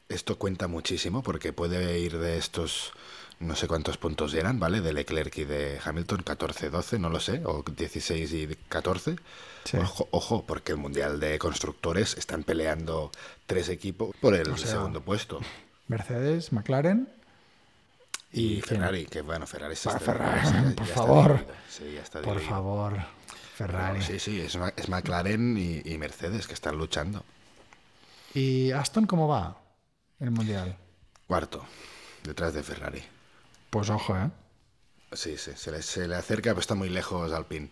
[0.10, 2.92] esto cuenta muchísimo porque puede ir de estos
[3.40, 4.82] no sé cuántos puntos eran, ¿vale?
[4.82, 9.16] De Leclerc y de Hamilton, 14, 12, no lo sé, o 16 y 14.
[9.64, 9.78] Sí.
[9.78, 13.12] Ojo, ojo, porque el Mundial de Constructores están peleando
[13.46, 15.40] tres equipos por el O sea, segundo puesto.
[15.88, 17.08] Mercedes, McLaren
[18.34, 18.62] Y.
[18.62, 21.46] Ferrari, que bueno, Ferrari se está- Ferrari, ya- por favor.
[21.70, 23.06] Sí, ya está Por favor, Pero
[23.56, 24.02] Ferrari.
[24.02, 27.24] Sí, sí, es, es McLaren y, y Mercedes que están luchando.
[28.34, 29.58] ¿Y Aston cómo va
[30.20, 30.78] el Mundial?
[31.28, 31.66] Cuarto,
[32.24, 33.04] detrás de Ferrari.
[33.70, 34.30] Pues ojo, ¿eh?
[35.14, 37.70] Sí, sí, se le, se le acerca, pero está muy lejos Alpine.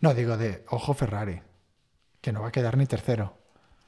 [0.00, 1.40] No, digo de ojo Ferrari,
[2.20, 3.38] que no va a quedar ni tercero.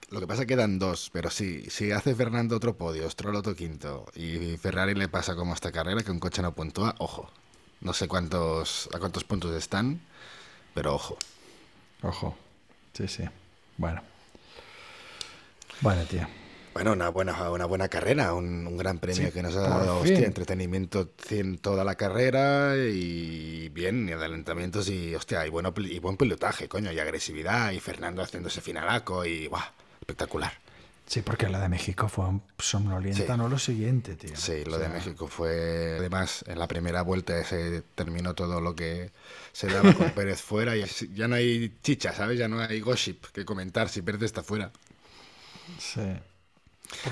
[0.09, 3.35] Lo que pasa es que quedan dos, pero sí, si hace Fernando otro podio, Stroll
[3.35, 7.31] otro quinto, y Ferrari le pasa como esta carrera, que un coche no puntúa, ojo.
[7.81, 10.01] No sé cuántos a cuántos puntos están,
[10.75, 11.19] pero ojo.
[12.03, 12.37] Ojo.
[12.93, 13.25] Sí, sí.
[13.77, 14.01] Bueno.
[15.81, 16.27] Bueno, tío.
[16.77, 19.99] Bueno, una buena, una buena carrera, un, un gran premio Sí, que nos ha dado
[20.01, 25.99] hostia, entretenimiento en toda la carrera y bien, y adelantamientos y hostia, y, bueno, y
[26.01, 29.65] buen pilotaje, coño, y agresividad, y Fernando haciéndose finalaco y ¡buah!
[30.01, 30.53] espectacular.
[31.07, 32.27] Sí, porque la de México fue
[32.59, 33.39] somnolienta, Sí.
[33.39, 34.37] no lo siguiente, tío.
[34.37, 35.97] Sí, lo O de México fue.
[35.99, 39.13] Además, en la primera vuelta se terminó todo lo que
[39.51, 40.85] se daba con Pérez fuera y
[41.15, 42.39] ya no hay chicha, ¿sabes?
[42.39, 44.73] Ya no hay gossip que comentar si Pérez está fuera.
[45.79, 46.03] Sí.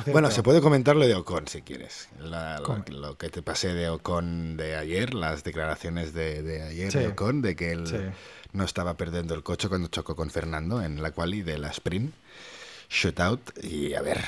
[0.07, 2.09] Bueno, se puede comentar lo de Ocon si quieres.
[2.19, 6.63] La- lo, Com- lo que te pasé de Ocon de ayer, las declaraciones de, de
[6.63, 6.99] ayer Sí.
[6.99, 7.97] de Ocon, de que él Sí.
[8.53, 12.15] no estaba perdiendo el coche cuando chocó con Fernando en la quali de la sprint.
[12.91, 14.21] Shootout y a ver,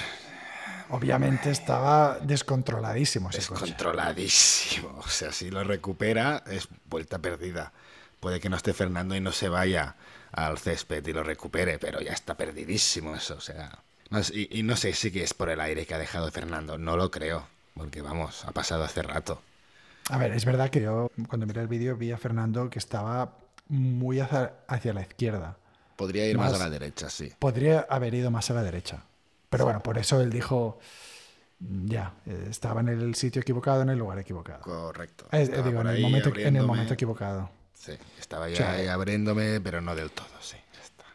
[0.89, 3.61] Obviamente estaba descontroladísimo ese coche.
[3.67, 4.99] descontroladísimo.
[5.05, 7.73] O sea, si lo recupera es vuelta perdida.
[8.21, 9.97] Puede que no esté Fernando y no se vaya
[10.33, 13.35] al césped y lo recupere, pero ya está perdidísimo eso.
[13.35, 13.79] O sea,
[14.11, 16.79] no y, y no sé si que es por el aire que ha dejado Fernando.
[16.79, 19.43] No lo creo, porque vamos, ha pasado hace rato.
[20.11, 23.37] A ver, es verdad que yo cuando miré el vídeo vi a Fernando que estaba
[23.69, 25.57] muy hacia, hacia la izquierda.
[25.97, 27.33] Podría ir más, Más- a la derecha, sí.
[27.39, 29.03] Podría haber ido más a la derecha.
[29.51, 30.79] Pero bueno, por eso él dijo,
[31.59, 32.13] ya,
[32.51, 34.61] estaba en el sitio equivocado, en el lugar equivocado.
[34.61, 35.27] Correcto.
[35.33, 37.49] Digo, en el, momento, en el momento equivocado.
[37.75, 38.63] Sí, estaba ya Sí.
[38.63, 40.57] ahí abriéndome, pero no del todo, sí.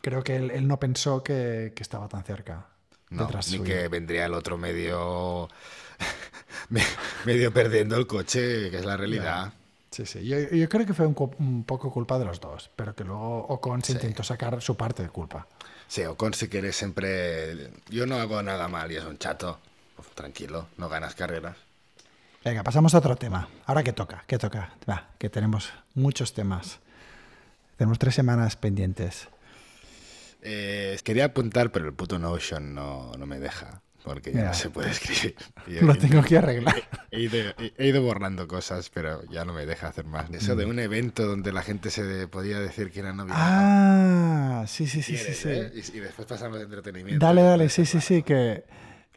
[0.01, 2.65] Creo que él, él no pensó que, que estaba tan cerca.
[3.11, 3.63] No, ni suyo.
[3.63, 5.47] que vendría el otro medio
[6.69, 6.81] me-
[7.25, 9.53] medio perdiendo el coche, que es la realidad.
[9.91, 10.25] Sí, sí.
[10.25, 13.81] Yo, yo creo que fue un, poco culpa de los dos, pero que luego Ocon
[13.81, 13.93] se Sí.
[13.93, 15.47] intentó sacar su parte de culpa.
[15.87, 17.71] Sí, Ocon si quieres siempre...
[17.89, 19.59] Yo no hago nada mal y es un chato.
[19.97, 21.57] Pues tranquilo, no ganas carreras.
[22.45, 23.49] Venga, pasamos a otro tema.
[23.65, 24.73] Ahora que toca, que toca.
[24.89, 26.79] Va, que tenemos muchos temas.
[27.75, 29.27] Tenemos tres semanas pendientes.
[30.41, 33.81] Eh, quería apuntar, pero el puto Notion no, no me deja.
[34.03, 34.47] Porque ya Mira.
[34.49, 35.35] no se puede escribir.
[35.67, 36.73] Y Lo tengo que arreglar.
[37.11, 40.27] He ido, he- he ido borrando cosas, pero ya no me deja hacer más.
[40.31, 40.57] Eso Mm.
[40.57, 43.33] de un evento donde la gente se podía decir que era novio.
[43.37, 45.49] Ah, sí, sí, sí, sí, ¿Quieres, sí.
[45.49, 45.71] eh?
[45.93, 47.23] Y, y después pasamos de entretenimiento.
[47.23, 48.63] Dale, dale, sí, sí, sí, que,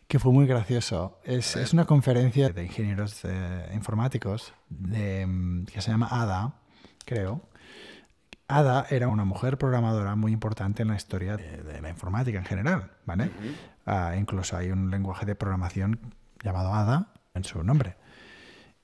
[0.07, 1.19] que fue muy gracioso.
[1.25, 6.57] Es, es una conferencia de ingenieros eh, informáticos de, mm, que se llama ADA,
[7.07, 7.41] creo.
[8.49, 12.45] Ada era una mujer programadora muy importante en la historia de, de la informática en
[12.45, 13.31] general, ¿vale?
[13.87, 15.99] Ah, incluso hay un lenguaje de programación
[16.43, 17.97] llamado Ada en su nombre.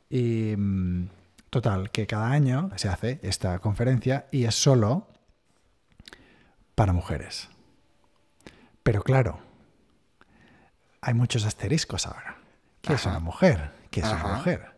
[0.08, 1.08] Y mm,
[1.50, 5.08] total, que cada año se hace esta conferencia y es solo
[6.74, 7.48] para mujeres.
[8.82, 9.40] Pero claro,
[11.02, 12.38] hay muchos asteriscos ahora.
[12.80, 13.72] ¿Qué es una mujer?
[13.90, 14.74] ¿Qué es una mujer?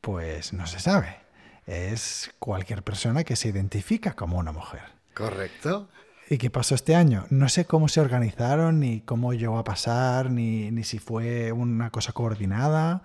[0.00, 1.25] Pues no se sabe.
[1.66, 4.82] Es cualquier persona que se identifica como una mujer.
[5.14, 5.88] Correcto.
[6.28, 7.24] ¿Y qué pasó este año?
[7.30, 11.90] No sé cómo se organizaron, ni cómo llegó a pasar, ni, ni si fue una
[11.90, 13.02] cosa coordinada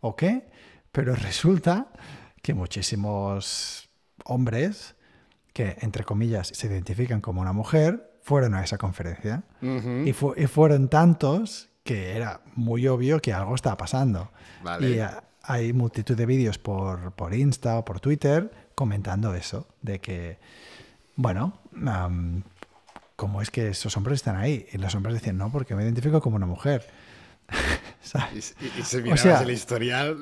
[0.00, 0.48] o qué,
[0.92, 1.88] pero resulta
[2.42, 3.88] que muchísimos
[4.24, 4.96] hombres
[5.52, 9.44] que, entre comillas, se identifican como una mujer, fueron a esa conferencia.
[10.04, 14.30] Y, fu- y fueron tantos que era muy obvio que algo estaba pasando.
[14.62, 14.90] Vale.
[14.90, 15.00] Y
[15.46, 20.38] hay multitud de vídeos por, por Insta o por Twitter comentando eso, de que,
[21.16, 22.42] bueno, am,
[23.16, 24.66] ¿cómo es que esos hombres están ahí?
[24.72, 26.86] Y los hombres decían, no, porque me identifico como una mujer.
[28.02, 28.54] ¿Sabes?
[28.60, 30.16] Y, y- se mirabas sea- el historial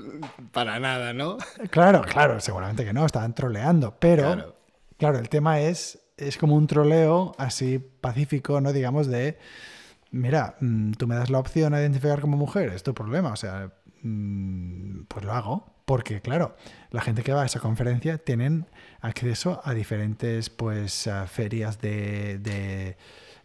[0.52, 1.38] para nada, ¿no?
[1.70, 4.56] Claro, claro, seguramente que no, estaban troleando, pero Claro.
[4.98, 8.72] claro, el tema es, es como un troleo así pacífico, ¿no?
[8.72, 9.38] Digamos de,
[10.10, 13.36] mira, mm, tú me das la opción a identificar como mujer, es tu problema, o
[13.36, 16.56] sea, pues lo hago, porque claro,
[16.90, 18.66] la gente que va a esa conferencia tienen
[19.00, 22.38] acceso a diferentes, pues, ferias de...
[22.38, 22.96] de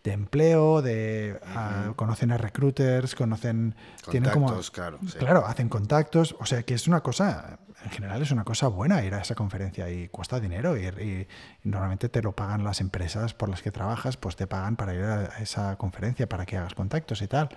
[0.04, 3.76] de empleo, de a- conocen a recruiters, conocen
[4.10, 5.18] tienen como Contactos, claro, sí.
[5.20, 9.04] claro, hacen contactos, o sea que es una cosa, en general es una cosa buena
[9.04, 11.28] ir a esa conferencia y cuesta dinero ir y,
[11.68, 14.94] y normalmente te lo pagan las empresas por las que trabajas, pues te pagan para
[14.94, 17.50] ir a esa conferencia para que hagas contactos y tal,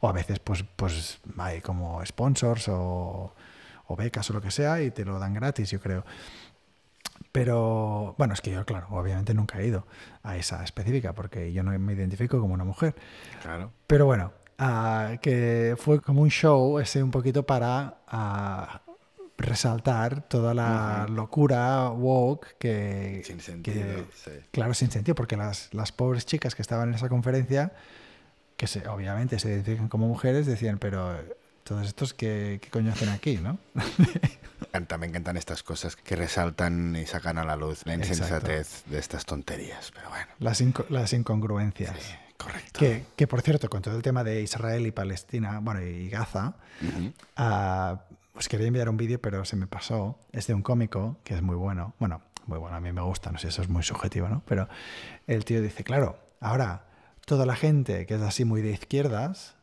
[0.00, 3.34] o a veces pues pues hay como sponsors o,
[3.86, 6.04] o becas o lo que sea y te lo dan gratis, yo creo.
[7.38, 9.86] Pero bueno, es que yo, claro, obviamente nunca he ido
[10.24, 12.96] a esa específica porque yo no me identifico como una mujer.
[13.42, 13.70] Claro.
[13.86, 18.82] Pero bueno, ah, que fue como un show ese un poquito para ah,
[19.36, 23.22] resaltar toda la locura woke que...
[23.24, 24.04] Sin que- sentido.
[24.12, 24.32] sí.
[24.50, 27.72] Claro, sin sentido, porque las, las pobres chicas que estaban en esa conferencia,
[28.56, 31.16] que se, obviamente se identifican como mujeres, decían, pero
[31.62, 33.58] todos estos, ¿qué, qué coño hacen aquí, no?
[34.60, 38.82] Me encanta- me encantan estas cosas que resaltan y sacan a la luz la insensatez
[38.86, 39.90] de estas tonterías.
[39.94, 41.96] Pero bueno, Las, las incongruencias.
[42.00, 42.78] sí, Correcto.
[42.78, 46.54] Que, que, por cierto, con todo el tema de Israel y Palestina, bueno, y Gaza,
[46.82, 47.12] Ujú.
[47.36, 48.02] ah,
[48.34, 50.18] os quería enviar un vídeo, pero se me pasó.
[50.32, 51.94] Es de un cómico que es muy bueno.
[51.98, 54.42] Bueno, muy bueno, a mí me gusta, no sé, eso es muy subjetivo, ¿no?
[54.46, 54.68] Pero
[55.26, 56.84] el tío dice, claro, ahora
[57.26, 59.56] toda la gente que es así muy de izquierdas,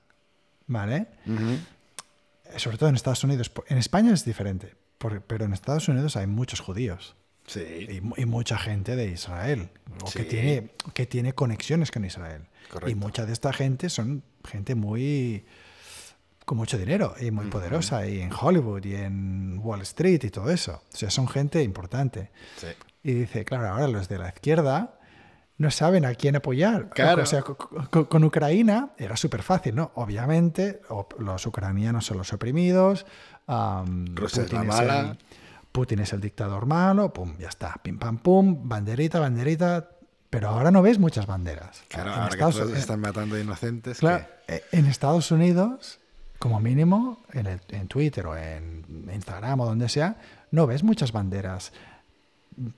[0.67, 1.08] ¿vale?
[1.25, 1.58] Ujú.
[2.58, 3.51] Sobre todo en Estados Unidos.
[3.69, 7.15] En España es diferente, por- pero en Estados Unidos hay muchos judíos.
[7.47, 7.60] Sí.
[7.62, 9.69] y, y mucha gente de Israel
[10.03, 10.29] o que Sí.
[10.29, 12.89] tiene que tiene conexiones con Israel Correcto.
[12.89, 15.45] y mucha de esta gente son gente muy
[16.45, 20.49] con mucho dinero y muy poderosa y en Hollywood y en Wall Street y todo
[20.49, 22.67] eso o sea son gente importante Sí.
[23.03, 24.99] y dice claro ahora los de la izquierda
[25.60, 27.21] no saben a quién apoyar Claro.
[27.21, 30.81] o sea co- co- con, Ucrania era súper fácil no obviamente
[31.19, 33.05] los ucranianos son los oprimidos
[33.47, 34.99] am, Rusia es la Putin mala.
[35.12, 35.17] el-
[35.71, 39.89] Putin es el dictador malo, pum, ya está, pim pam pum, banderita, banderita,
[40.29, 41.84] pero ahora no ves muchas banderas.
[41.89, 43.99] Claro, En ahora que Estados- todos están matando inocentes.
[43.99, 45.99] claro, que- eh, en Estados Unidos,
[46.39, 50.17] como mínimo, en, el- en Twitter o en Instagram o donde sea,
[50.51, 51.73] no ves muchas banderas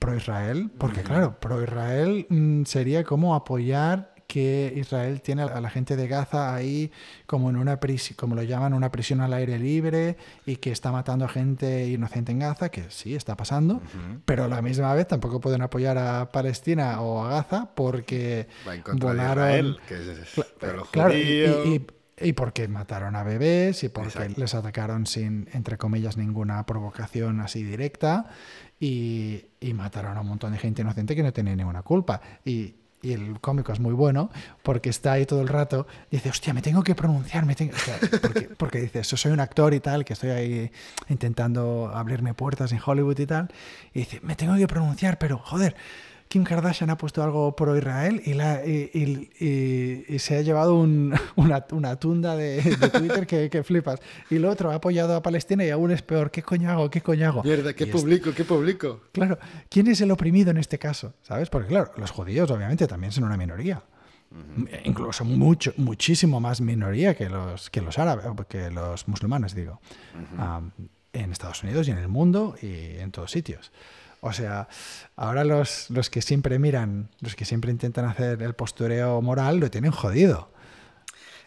[0.00, 5.70] pro Israel, porque claro, pro Israel mm, sería como apoyar que Israel tiene a la
[5.70, 6.92] gente de Gaza ahí
[7.26, 10.92] como en una prisión, como lo llaman, una prisión al aire libre y que está
[10.92, 13.80] matando a gente inocente en Gaza, que sí está pasando,
[14.26, 18.74] pero a la misma vez tampoco pueden apoyar a Palestina o a Gaza porque Va
[18.74, 21.86] en contra volaron de Israel, que es Cla- pero claro, y, y-
[22.20, 24.40] y porque mataron a bebés y porque Exacto.
[24.40, 28.26] les atacaron sin, entre comillas, ninguna provocación así directa
[28.80, 32.20] y, y mataron a un montón de gente inocente que no tenía ninguna culpa.
[32.44, 34.30] Y, y el cómico es muy bueno
[34.62, 37.72] porque está ahí todo el rato y dice, hostia, me tengo que pronunciar, me tengo...
[38.56, 40.72] porque dice, "Yo soy un actor y tal, que estoy ahí
[41.08, 43.48] intentando abrirme puertas en Hollywood y tal,
[43.94, 45.76] y dice, me tengo que pronunciar, pero joder,
[46.28, 48.90] Kim Kardashian ha puesto algo pro Israel y, la, y,
[49.40, 53.98] y- y- se ha llevado un- una, una tunda de, de Twitter que, que flipas.
[54.30, 56.30] Y el otro ha apoyado a Palestina y aún es peor.
[56.30, 56.90] ¿Qué coño hago?
[56.90, 57.42] ¿Qué coño hago?
[57.42, 58.30] Mierda, ¿qué publico?
[58.34, 59.00] ¿Qué publico?
[59.12, 59.38] Claro,
[59.70, 61.14] ¿quién es el oprimido en este caso?
[61.22, 61.48] ¿Sabes?
[61.48, 63.82] Porque claro, los judíos obviamente también son una minoría.
[64.84, 69.80] Incluso mucho, muchísimo más minoría que los, que los árabes, que los musulmanes, digo.
[70.38, 70.72] Am,
[71.14, 73.72] en Estados Unidos y en el mundo y en todos sitios.
[74.20, 74.68] O sea,
[75.16, 79.70] ahora los, los que siempre miran, los que siempre intentan hacer el postureo moral, lo
[79.70, 80.50] tienen jodido.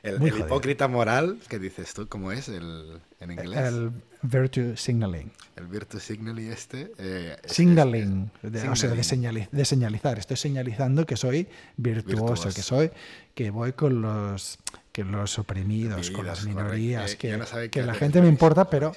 [0.04, 2.08] El, el hipócrita moral, ¿qué dices tú?
[2.08, 3.60] ¿Cómo es el, en inglés?
[3.60, 3.92] El, El
[4.24, 5.32] virtue signaling.
[5.70, 6.92] virtue signal y este.
[6.98, 9.48] eh, es- Signaling, es- de, o sea, de, signaling.
[9.52, 10.18] de señalizar.
[10.18, 12.50] Estoy señalizando que soy virtuoso, Virtuoso.
[12.56, 12.92] que soy,
[13.36, 14.58] que voy con los,
[14.92, 17.22] que los oprimidos, con las minorías, correcto.
[17.22, 18.94] que, no que qué la gente me importa, pero,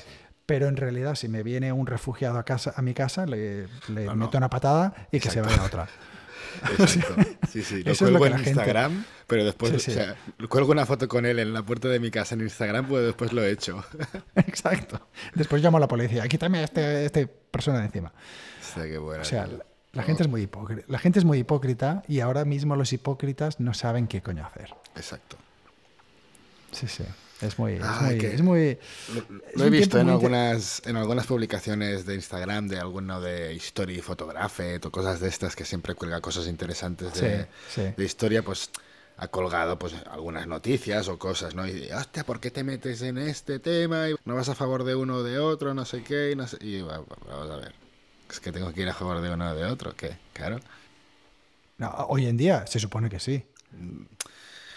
[0.46, 4.04] pero en realidad si me viene un refugiado a casa, a mi casa, le, le
[4.06, 4.26] No, no.
[4.26, 5.88] meto una patada y que se vaya a otra.
[6.78, 7.14] Exacto.
[7.50, 7.82] Sí, sí.
[7.84, 9.90] Lo Eso es lo cuelgo que en la gente- Instagram, pero después, Sí, sí.
[9.92, 10.16] o sea,
[10.48, 13.32] cuelgo una foto con él en la puerta de mi casa en Instagram, pues después
[13.32, 13.84] lo he hecho.
[14.34, 15.08] Exacto.
[15.34, 16.26] Después llamo a la policía.
[16.26, 18.08] Quítame a este, este persona de encima.
[18.10, 19.22] o sea, qué buena.
[19.22, 19.48] O sea,
[19.92, 20.82] la gente es muy hipócrita.
[20.88, 24.74] La gente es muy hipócrita y ahora mismo los hipócritas no saben qué coño hacer.
[24.96, 25.36] Exacto.
[26.72, 27.04] Sí, sí.
[27.46, 28.78] Es muy, es muy, que- es muy-
[29.54, 34.80] Lo, he visto en algunas, en algunas publicaciones de Instagram de alguno de History Photography
[34.82, 37.94] o cosas de estas que siempre cuelga cosas interesantes de, Sí, sí.
[37.96, 38.70] de historia, pues
[39.16, 41.66] ha colgado pues algunas noticias o cosas, ¿no?
[41.68, 44.08] Y hostia, ¿por qué te metes en este tema?
[44.10, 46.46] Y no vas a favor de uno o de otro, no sé qué, y no
[46.48, 46.56] sé.
[46.60, 47.72] Y va- va- vamos a ver.
[48.28, 50.16] Es que tengo que ir a favor de uno o de otro, ¿qué?
[50.32, 50.58] Claro.
[51.78, 53.44] No, hoy en día se supone que sí.
[53.70, 54.06] Sí,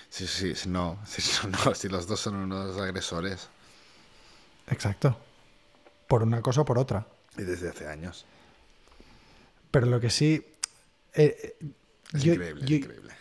[0.09, 3.49] sí, sí, no, sí, no, si los dos son unos agresores.
[4.69, 5.17] Exacto.
[6.07, 7.07] Por una cosa o por otra.
[7.37, 8.25] Y desde hace años.
[9.71, 10.45] Pero lo que sí.
[11.13, 11.67] eh, eh,
[12.13, 13.13] Es yo, increíble, es yo- increíble.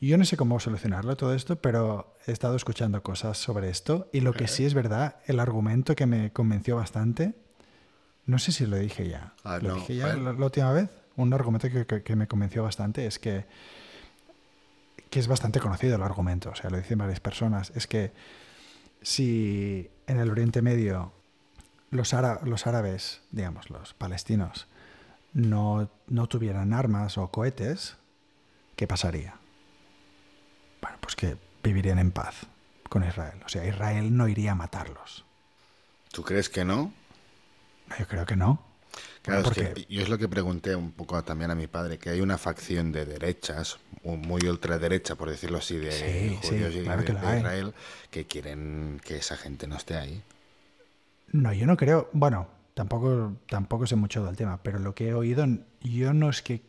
[0.00, 4.20] yo no sé cómo solucionarlo todo esto, pero he estado escuchando cosas sobre esto y
[4.20, 7.34] lo que sí es verdad, el argumento que me convenció bastante,
[8.26, 9.34] no sé si lo dije ya.
[9.44, 10.88] Ah, ¿Lo no, dije ya la, la última vez?
[11.16, 13.44] Un argumento que, que- que me convenció bastante es que,
[15.12, 18.12] que es bastante conocido el argumento, o sea, lo dicen varias personas, es que
[19.02, 21.12] si en el Oriente Medio
[21.90, 24.68] los, ára- los árabes, digamos, los palestinos,
[25.34, 27.98] no, no tuvieran armas o cohetes,
[28.74, 29.34] ¿qué pasaría?
[30.80, 32.46] Bueno, pues que vivirían en paz
[32.88, 33.38] con Israel.
[33.44, 35.26] O sea, Israel no iría a matarlos.
[36.10, 36.90] ¿Tú crees que no?
[37.88, 38.62] No, Yo creo que no.
[39.22, 41.96] Claro, Porque- es que yo es lo que pregunté un poco también a mi padre,
[41.98, 46.74] que hay una facción de derechas, muy ultraderecha, por decirlo así, de Sí, sí, judíos
[46.74, 47.38] y claro de, que la de hay.
[47.38, 47.74] Israel,
[48.10, 50.20] que quieren que esa gente no esté ahí.
[51.30, 52.10] No, yo no creo.
[52.12, 55.46] Bueno, tampoco, tampoco sé mucho del tema, pero lo que he oído,
[55.82, 56.60] yo no es que.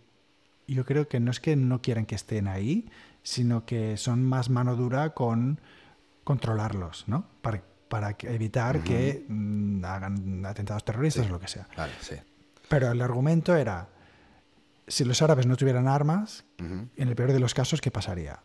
[0.68, 2.88] Yo creo que no es que no quieran que estén ahí,
[3.24, 5.60] sino que son más mano dura con
[6.24, 7.26] controlarlos, ¿no?
[7.41, 11.68] Para, para evitar que mm, hagan atentados terroristas o lo que sea.
[11.76, 12.16] Vale, sí.
[12.74, 13.88] Pero el argumento era,
[14.88, 16.88] si los árabes no tuvieran armas, Ujú.
[16.96, 18.40] en el peor de los casos, ¿qué pasaría?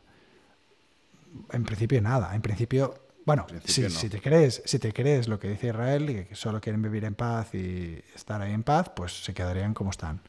[1.51, 2.35] En principio nada.
[2.35, 4.01] En principio, bueno, principio si, no.
[4.01, 7.05] si te crees, si te crees lo que dice Israel y que solo quieren vivir
[7.05, 10.21] en paz y estar ahí en paz, pues se quedarían como están.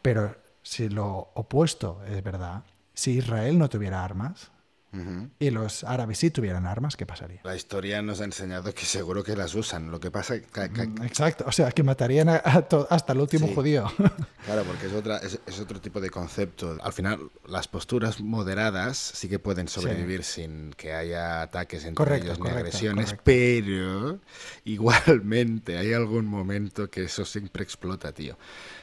[0.00, 2.62] Pero si lo opuesto es verdad,
[2.94, 4.52] si Israel no tuviera armas
[4.94, 5.28] Ujú.
[5.40, 7.40] y los árabes sí tuvieran armas, ¿qué pasaría?
[7.42, 9.90] La historia nos ha enseñado que seguro que las usan.
[9.90, 13.12] Lo que pasa que, que- Mm, Exacto, o sea, que matarían a- a to- hasta
[13.12, 13.54] el último Sí.
[13.54, 13.84] judío.
[14.44, 16.76] Claro, porque es, otra, es, es otro tipo de concepto.
[16.82, 17.18] Al final,
[17.48, 22.42] las posturas moderadas sí que pueden sobrevivir sin que haya ataques entre Correcto, ellos ni
[22.50, 23.22] correcto, agresiones, correcto.
[23.24, 24.20] pero
[24.66, 28.36] igualmente hay algún momento que eso siempre explota, tío.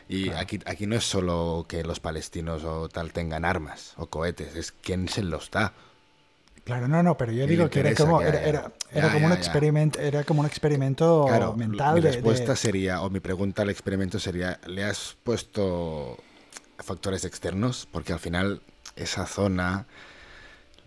[0.10, 0.40] Y Claro.
[0.40, 4.72] aquí, aquí no es solo que los palestinos o tal tengan armas o cohetes, es
[4.72, 5.74] quién se los da.
[6.64, 8.62] Claro, no, no, pero yo digo que era como, que era, haya- era-
[8.94, 12.14] Ya, era como un ya, experimento, era como un experimento Claro, mental mi de- de,
[12.14, 16.18] respuesta sería, o mi pregunta al experimento sería, ¿le has puesto
[16.80, 17.88] factores externos?
[17.92, 18.62] Porque al final
[18.96, 19.88] esa zona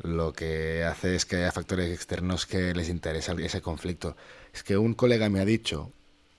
[0.03, 4.16] lo que hace es que haya factores externos que les interesa ese conflicto.
[4.53, 5.93] Es que un colega me ha dicho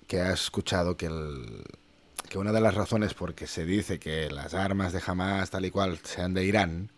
[0.07, 1.63] que ha escuchado que, el-
[2.29, 5.65] que una de las razones por que se dice que las armas de Hamas tal
[5.65, 6.91] y cual sean de Irán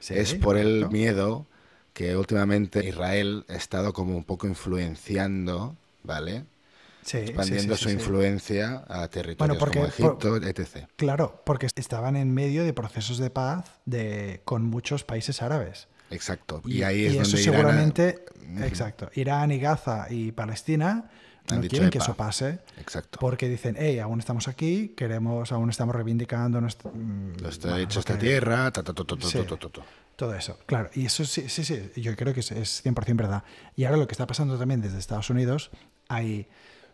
[0.00, 1.46] Sí, es por el miedo
[1.92, 6.44] que últimamente Israel ha estado como un poco influenciando, ¿vale?
[7.02, 8.00] Sí, Expandiendo sí, su sí, sí.
[8.00, 10.86] influencia a territorios porque- como Egipto, etc.
[10.96, 15.88] Claro, porque estaban en medio de procesos de paz de, con muchos países árabes.
[16.10, 16.60] Exacto.
[16.66, 18.24] Y, ahí es eso donde Irán ha- seguramente,
[18.62, 21.10] exacto, Irán y Gaza y Palestina
[21.52, 23.18] Han no dicho, quieren que eso pase Exacto.
[23.20, 27.82] porque dicen, hey, aún estamos aquí, queremos, aún estamos reivindicando nuestro, mm, Lo está bueno,
[27.84, 29.38] hecho lo esta que- tierra, ta, ta, ta, Sí.
[30.16, 30.90] Todo eso, claro.
[30.94, 33.42] Y eso sí, sí, sí, yo creo que es, es 100% verdad.
[33.74, 35.70] Y ahora lo que está pasando también desde Estados Unidos,
[36.08, 36.46] hay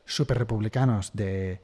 [0.05, 1.61] super republicanos de,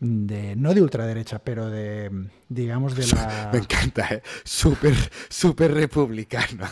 [0.00, 2.10] de, no de ultraderecha, pero de,
[2.48, 3.50] digamos, de la...
[3.52, 4.22] Me encanta, ¿eh?
[4.44, 4.94] Súper,
[5.28, 6.70] súper republicanos.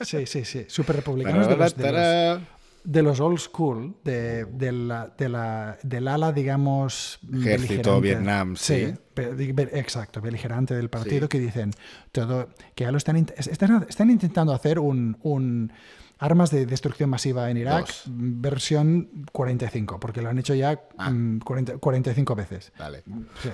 [0.00, 2.40] Sí, sí, sí, super republicanos de los, de los, Tarara.
[2.84, 7.20] De los old school, de, de la, de la, del ala, digamos...
[7.32, 8.00] Ejército.
[8.00, 8.92] Vietnam, sí.
[9.14, 11.28] be- be- be- exacto, beligerante del partido, Sí.
[11.28, 11.70] que dicen
[12.10, 15.72] todo, que ya lo están, están, están intentando hacer un, un
[16.18, 18.04] armas de destrucción masiva en Irak, Dos.
[18.08, 21.10] versión 45, porque lo han hecho ya Ah.
[21.10, 22.72] mm, 40 45 veces.
[22.78, 23.02] Vale.
[23.42, 23.48] Sí.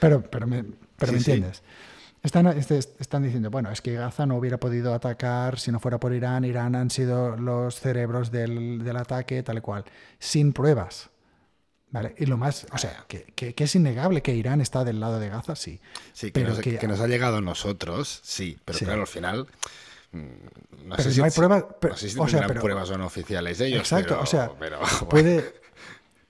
[0.00, 0.64] Pero, pero me,
[0.96, 1.62] pero me entiendes.
[2.24, 5.98] Están, este- están diciendo, bueno, es que Gaza no hubiera podido atacar si no fuera
[6.00, 6.44] por Irán.
[6.44, 9.84] Irán han sido los cerebros del, del ataque, tal y cual,
[10.18, 11.10] sin pruebas.
[11.90, 12.16] ¿Vale?
[12.18, 15.20] Y lo más, o sea, que, que- que es innegable que Irán está del lado
[15.20, 15.80] de Gaza, sí.
[16.12, 18.84] Sí, que, Pero nos, que- que nos ha llegado a nosotros, sí, pero Sí.
[18.84, 19.46] claro, al final.
[20.10, 20.18] mm,
[20.88, 22.90] No Pero sé no hay si, pruebas, no pero- sé si o sea, pero- pruebas
[22.90, 23.80] o no oficiales ellos.
[23.80, 25.54] Exacto, pero- o sea, pero, Puede,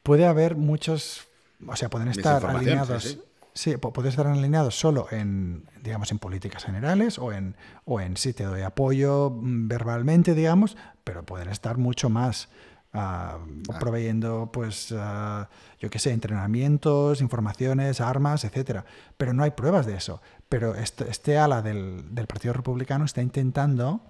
[0.02, 1.22] puede haber muchos,
[1.66, 3.02] o sea, pueden estar alineados.
[3.02, 3.22] sí, sí.
[3.54, 8.16] Sí, pu- puede estar alineados solo en, digamos, en políticas generales o en, o en
[8.16, 12.48] sí te doy apoyo mm, verbalmente, digamos, pero pueden estar mucho más
[12.92, 13.38] ah,
[13.78, 15.48] proveyendo, pues, ah,
[15.78, 18.84] yo qué sé, entrenamientos, informaciones, armas, etcétera.
[19.16, 20.20] Pero no hay pruebas de eso.
[20.48, 24.00] Pero este, este ala del, del Partido Republicano está intentando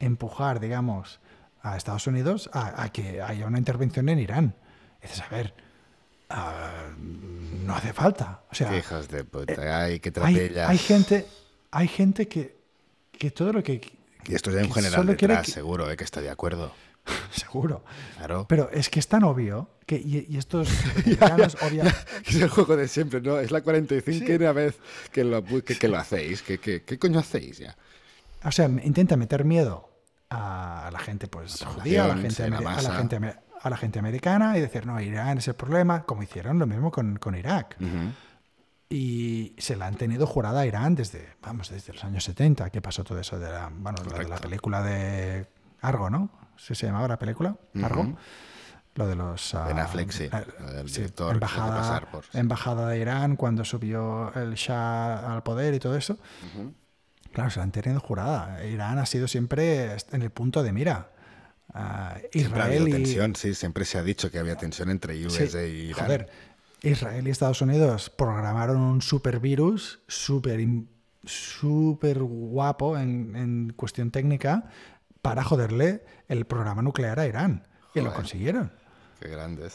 [0.00, 1.20] empujar, digamos,
[1.62, 4.54] a Estados Unidos a, a que haya una intervención en Irán.
[5.00, 5.54] Dices, a ver,
[6.32, 6.88] ah,
[7.64, 8.42] no hace falta.
[8.50, 11.26] O sea, hijos de puta, ay, qué eh, hay, gente,
[11.70, 12.56] hay gente que,
[13.12, 13.80] que todo lo que...
[14.26, 16.72] Y esto ya hay un que general detrás, que- seguro, eh, que está de acuerdo.
[17.32, 17.84] Seguro.
[18.16, 18.46] Claro.
[18.48, 21.92] Pero es que es tan obvio que, y, y estos republicanos, obvia-
[22.24, 23.40] Es el juego de siempre, ¿no?
[23.40, 24.36] Es la 45 Sí.
[24.38, 24.78] vez
[25.10, 26.42] que lo, que, que lo hacéis.
[26.42, 27.76] ¿Qué, qué coño hacéis ya?
[28.44, 29.88] o sea, intenta meter miedo
[30.30, 33.20] a la gente pues La judía, a la gente, la ameri- a la gente,
[33.62, 36.90] a la gente americana y decir, no, Irán es el problema, como hicieron lo mismo
[36.90, 37.76] con, con Irak.
[38.88, 42.82] Y se la han tenido jurada a Irán desde, vamos, desde los años 70, que
[42.82, 45.46] pasó todo eso de la, bueno, de la película de
[45.80, 46.28] Argo, ¿no?
[46.56, 47.56] ¿Sí se llamaba la película?
[47.82, 48.14] Argo.
[48.94, 49.54] Lo de los...
[49.54, 50.28] ah, Ben Affleck, sí,
[50.76, 55.42] el sí, director hace embajada, pasar por- embajada de Irán cuando subió el Shah al
[55.42, 56.18] poder y todo eso.
[56.54, 56.74] Ujú.
[57.32, 58.62] Claro, se la han tenido jurada.
[58.66, 61.08] Irán ha sido siempre en el punto de mira.
[61.74, 63.54] Ah, Siempre ha Israel habido y, tensión, sí.
[63.54, 66.04] Siempre se ha dicho que había tensión entre Sí, USA y Irán.
[66.06, 66.28] Joder,
[66.82, 70.60] Israel y Estados Unidos programaron un supervirus súper
[71.24, 74.68] súper guapo en, en cuestión técnica
[75.22, 77.66] para joderle el programa nuclear a Irán.
[77.94, 78.16] Y lo Joder.
[78.16, 78.72] consiguieron.
[79.20, 79.74] Qué grandes.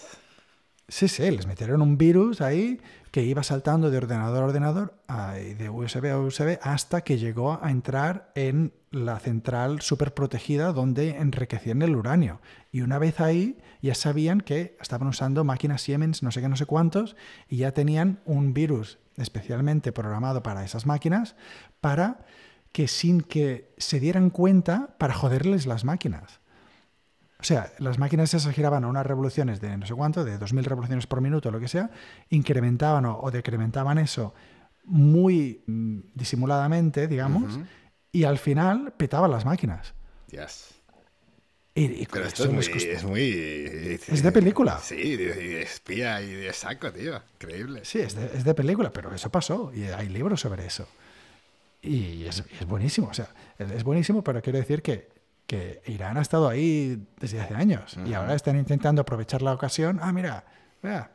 [0.90, 2.80] Sí, sí, les metieron un virus ahí
[3.12, 4.94] que iba saltando de ordenador a ordenador
[5.38, 10.72] y de USB a USB hasta que llegó a entrar en la central súper protegida
[10.72, 12.40] donde enriquecían el uranio.
[12.72, 16.56] Y una vez ahí ya sabían que estaban usando máquinas Siemens, no sé qué, no
[16.56, 17.18] sé cuántos,
[17.50, 21.36] y ya tenían un virus especialmente programado para esas máquinas
[21.82, 22.26] para
[22.72, 26.40] que sin que se dieran cuenta, para joderles las máquinas.
[27.40, 30.64] O sea, las máquinas esas giraban a unas revoluciones de no sé cuánto, de 2.000
[30.64, 31.92] revoluciones por minuto, o lo que sea,
[32.30, 34.34] incrementaban o, decrementaban eso
[34.84, 37.60] muy mm, disimuladamente, digamos,
[38.12, 39.94] y al final petaban las máquinas.
[40.32, 40.74] Yes.
[41.76, 44.80] Y, Pero esto es muy, es muy, es de película.
[44.80, 47.22] Sí, de, espía y de saco, tío.
[47.36, 47.82] Increíble.
[47.84, 50.88] Sí, es de, es de, película, pero eso pasó y hay libros sobre eso.
[51.84, 53.30] Y es, es buenísimo, o sea,
[53.60, 55.17] es buenísimo, pero quiero decir que
[55.48, 60.00] que Irán ha estado ahí desde hace años y ahora están intentando aprovechar la ocasión.
[60.02, 60.44] Ah, mira,
[60.84, 61.10] mira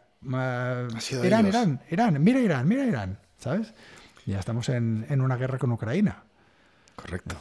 [1.22, 3.74] Irán, Irán, Irán, mira Irán, mira Irán, ¿sabes?
[4.24, 6.22] Ya estamos en, en una guerra con Ucrania.
[6.96, 7.36] Correcto.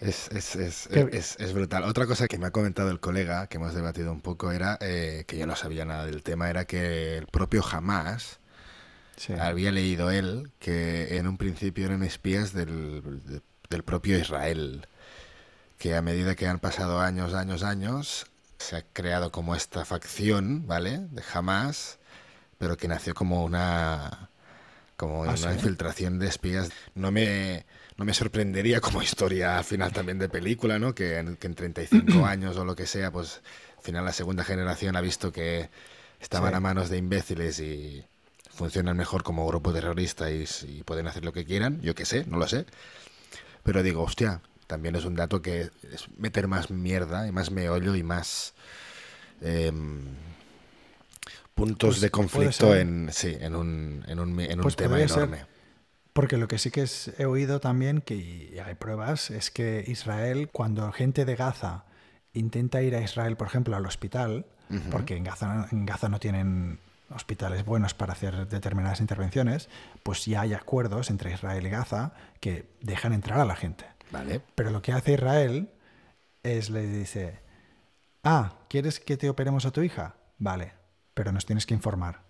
[0.00, 1.84] es, es, es, es, brutal.
[1.84, 5.24] Otra cosa que me ha comentado el colega, que hemos debatido un poco, era eh,
[5.26, 8.38] que yo no sabía nada del tema, era que el propio Hamas
[9.40, 13.42] había leído él que en un principio eran espías del,
[13.72, 14.86] del propio Israel
[15.82, 20.64] que a medida que han pasado años, años, años, se ha creado como esta facción,
[20.68, 20.98] ¿vale?
[21.10, 21.98] De Hamas,
[22.56, 24.30] pero que nació como una
[24.96, 26.70] como ¿Ah, una infiltración de espías.
[26.94, 27.66] No me,
[27.96, 30.94] no me sorprendería como historia final también de película, ¿no?
[30.94, 33.42] Que en, que en 35 años o lo que sea, pues
[33.76, 35.68] al final la segunda generación ha visto que
[36.20, 38.04] estaban a manos de imbéciles y
[38.48, 41.80] funcionan mejor como grupo terrorista y, y pueden hacer lo que quieran.
[41.80, 42.66] Yo qué sé, no lo sé.
[43.62, 47.94] Pero digo, hostia, también es un dato que es meter más mierda y más meollo
[47.94, 48.54] y más
[49.40, 50.00] em,
[51.54, 55.46] puntos pues de conflicto en, sí, en un, en un, en un pues tema enorme.
[56.12, 56.86] porque lo que sí que
[57.18, 61.84] he oído también, que hay pruebas, es que Israel, cuando gente de Gaza
[62.32, 64.46] intenta ir a Israel, por ejemplo, al hospital,
[64.90, 66.78] porque en Gaza, en Gaza no tienen
[67.14, 69.68] hospitales buenos para hacer determinadas intervenciones,
[70.02, 73.86] pues ya hay acuerdos entre Israel y Gaza que dejan entrar a la gente.
[74.54, 75.70] Pero lo que hace Israel
[76.42, 77.40] es le dice,
[78.22, 80.16] ah, ¿quieres que te operemos a tu hija?
[80.38, 80.72] Vale,
[81.14, 82.20] pero nos tienes que informar.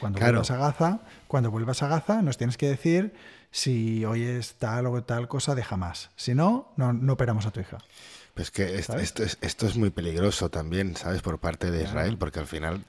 [0.00, 3.14] Cuando vuelvas a Gaza, cuando vuelvas a Gaza, nos tienes que decir
[3.50, 6.10] si hoy es tal o tal cosa de jamás.
[6.16, 7.78] Si no, no, operamos a tu hija.
[8.34, 11.22] Pues que esto, es, esto es muy peligroso también, ¿sabes?
[11.22, 12.84] Por parte de Israel, porque al final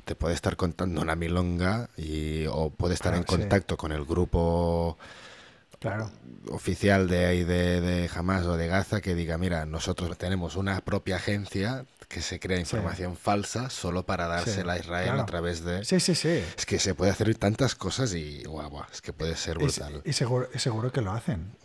[0.00, 4.96] te puede estar contando una milonga y, o puede estar en contacto con el grupo
[5.78, 6.10] claro.
[6.50, 10.80] oficial de ahí de, de Hamas o de Gaza que diga, mira, nosotros tenemos una
[10.80, 15.82] propia agencia que se crea información falsa solo para dársela a Israel a través de...
[15.84, 16.44] Sí, sí, sí.
[16.56, 20.02] Es que se puede hacer tantas cosas y guau, es que puede ser brutal.
[20.04, 21.56] Y, seguro, seguro, que lo hacen.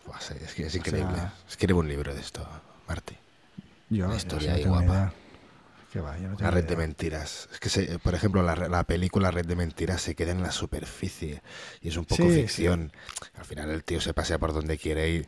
[0.42, 1.18] es, que es increíble.
[1.50, 2.48] Escribe un libro de esto,
[2.88, 3.18] Marty.
[3.90, 5.14] Yo, una historia ahí guapa.
[6.40, 7.50] La red de mentiras.
[7.52, 11.42] Es que, por ejemplo, la, película Red de Mentiras se queda en la superficie
[11.82, 12.92] y es un poco ficción.
[13.36, 15.28] Al final el tío se pasea por donde quiere ir.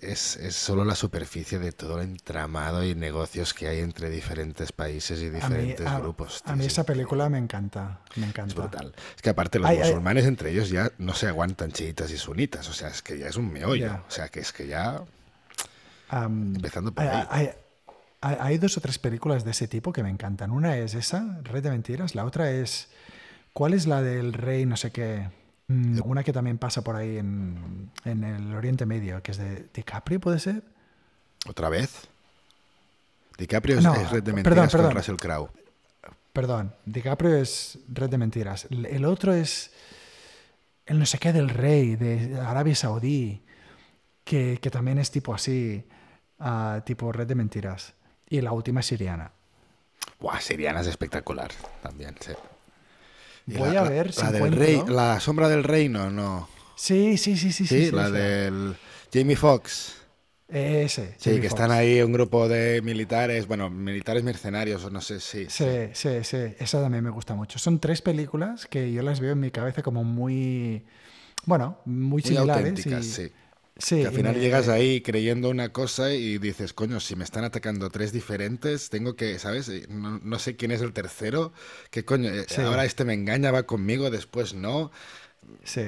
[0.00, 4.72] Es, es, solo la superficie de todo el entramado y negocios que hay entre diferentes
[4.72, 6.42] países y diferentes grupos.
[6.46, 8.50] a mí esa película me encanta, me encanta.
[8.50, 8.94] Es brutal.
[9.14, 12.72] Es que aparte los musulmanes entre ellos ya no se aguantan chiitas y sunitas, o
[12.72, 14.02] sea, es que ya es un meollo.
[14.08, 15.02] O sea, que es que ya...
[16.10, 17.50] empezando por ahí.
[18.22, 20.52] Hay dos o tres películas de ese tipo que me encantan.
[20.52, 22.14] Una es esa, Red de Mentiras.
[22.14, 22.88] La otra es.
[23.52, 25.28] ¿Cuál es la del rey, no sé qué?
[25.66, 30.20] Mm, una que también pasa por ahí en, el Oriente Medio, que es de DiCaprio,
[30.20, 30.62] ¿puede ser?
[31.48, 32.08] ¿Otra vez?
[33.38, 35.50] DiCaprio es, Red de Mentiras perdón, con Russell Crowe.
[36.32, 38.68] Perdón, DiCaprio es Red de Mentiras.
[38.70, 39.72] El otro es
[40.86, 43.42] el no sé qué del rey de Arabia Saudí,
[44.24, 45.84] que, también es tipo así,
[46.38, 47.94] ah, tipo Red de Mentiras.
[48.32, 49.30] Y la última es Siriana.
[50.18, 51.50] Buah, Siriana es espectacular
[51.82, 52.32] también, sí.
[53.44, 56.48] Voy a ver la, del rey, la sombra del reino, no.
[56.74, 57.66] Sí, sí, sí, sí.
[57.66, 58.74] Sí, la del
[59.12, 59.96] Jamie Foxx.
[60.48, 61.14] Ese.
[61.18, 65.50] Sí, que están ahí un grupo de militares, bueno, militares mercenarios, o no sé si.
[65.50, 67.58] Sí, sí, sí, Esa también me gusta mucho.
[67.58, 70.86] Son tres películas que yo las veo en mi cabeza como muy.
[71.44, 73.30] Bueno, muy, muy Auténticas, sí
[73.88, 77.90] que al final llegas ahí creyendo una cosa y dices, coño, si me están atacando
[77.90, 79.70] tres diferentes, tengo que, ¿sabes?
[79.88, 81.52] No, sé quién es el tercero,
[81.90, 82.30] ¿qué coño?
[82.30, 84.90] Eh, ahora este me engaña, va conmigo, después no.
[85.64, 85.82] Sí.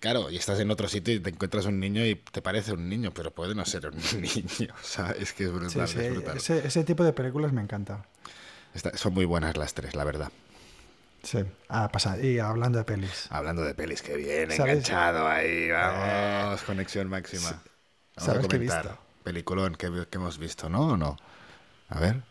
[0.00, 2.88] Claro, y estás en otro sitio y te encuentras un niño y te parece un
[2.88, 4.74] niño, pero puede no ser un niño.
[4.74, 5.88] O sea, es que es brutal.
[6.36, 8.04] Ese, tipo de películas me encanta.
[8.74, 10.32] Está- son muy buenas las tres, la verdad.
[11.22, 11.38] Sí.
[11.68, 12.18] Ah, pasa.
[12.20, 13.26] Y hablando de pelis.
[13.30, 14.60] Hablando de pelis, que bien, ¿Sabes?
[14.74, 17.50] enganchado ahí, vamos, conexión máxima.
[17.50, 17.62] Vamos
[18.16, 18.98] a ¿Sabes qué he visto?
[19.22, 20.88] Peliculón que, que hemos visto, ¿no?
[20.88, 21.16] ¿O no?
[21.88, 22.22] A ver.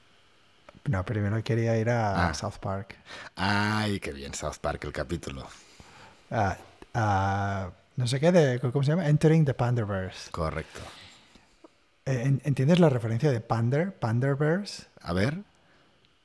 [0.85, 2.33] No, primero quería ir a Ah.
[2.33, 2.95] South Park.
[3.35, 5.47] Ay, qué bien, South Park, el capítulo.
[6.29, 6.57] Ah,
[6.93, 9.07] ah, no sé qué, de, ¿cómo se llama?
[9.07, 10.31] Entering the Panderverse.
[10.31, 10.79] Correcto.
[12.05, 13.93] Eh, en- ¿Entiendes la referencia de Pander?
[13.97, 14.87] Panderverse.
[15.01, 15.37] A ver.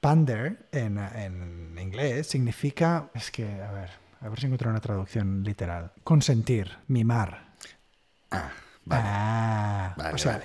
[0.07, 3.11] Pander en, en inglés significa.
[3.12, 3.90] Es que, a ver,
[4.20, 5.90] a ver si encuentro una traducción literal.
[6.04, 7.48] Consentir, mimar.
[8.30, 8.50] Ah,
[8.84, 9.02] vale.
[9.04, 10.44] Ah, Vale, o sea, vale.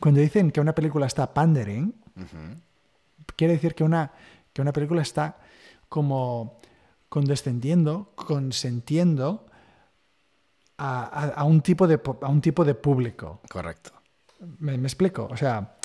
[0.00, 1.94] cuando dicen que una película está pandering,
[3.36, 4.10] quiere decir que una,
[4.52, 5.36] que una película está
[5.88, 6.58] como
[7.08, 9.46] condescendiendo, consentiendo
[10.78, 13.42] a, a- a un, tipo de, a un tipo de público.
[13.48, 13.92] Correcto.
[14.58, 15.28] ¿Me, me explico?
[15.30, 15.76] O sea,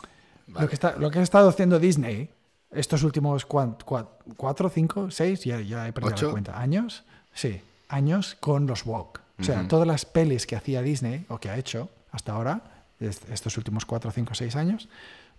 [0.48, 0.64] Vale.
[0.64, 2.32] lo, que está, lo que ha estado haciendo Disney
[2.72, 6.26] estos últimos cuan- cua- cuatro, cinco, seis, ya, ya he perdido ¿Ocho?
[6.28, 7.04] la cuenta, años,
[7.34, 9.22] sí, años con los woke.
[9.40, 12.62] O sea, todas las pelis que hacía Disney o que ha hecho hasta ahora,
[13.00, 14.90] est- estos últimos cuatro, cinco, seis años,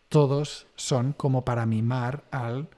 [0.09, 2.69] todos son como para mimar al,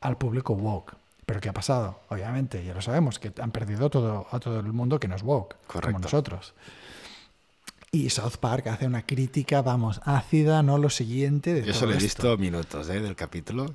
[0.00, 0.94] al público woke.
[1.26, 2.00] Pero ¿qué ha pasado?
[2.08, 5.22] Obviamente, ya lo sabemos, que han perdido todo, a todo el mundo que no es
[5.22, 5.86] woke, Correcto.
[5.88, 6.54] como nosotros.
[8.04, 11.92] Y South Park hace una crítica, vamos, ácida, no lo siguiente de Yo todo solo
[11.92, 12.04] he esto.
[12.06, 13.00] visto minutos ¿eh?
[13.00, 13.74] del capítulo.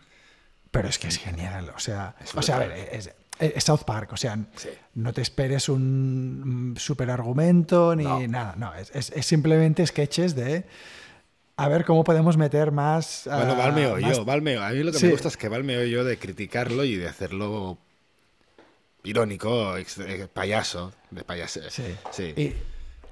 [0.70, 3.84] Pero es que es genial, o sea, Es o sea, a ver, es, es South
[3.86, 4.70] Park, o sea, Sí.
[4.96, 8.26] no te esperes un super argumento ni No.
[8.28, 10.66] nada, no, es, es- es simplemente sketches de
[11.58, 13.24] a ver cómo podemos meter más...
[13.26, 14.64] Bueno, ah, va al meollo, más- va al meollo.
[14.66, 15.06] A mí lo que Sí.
[15.08, 17.78] me gusta es que va al meollo de criticarlo y de hacerlo
[19.04, 21.60] irónico, ex- eh, payaso, de payaso.
[21.70, 21.84] Sí.
[22.12, 22.34] Sí.
[22.38, 22.54] Y,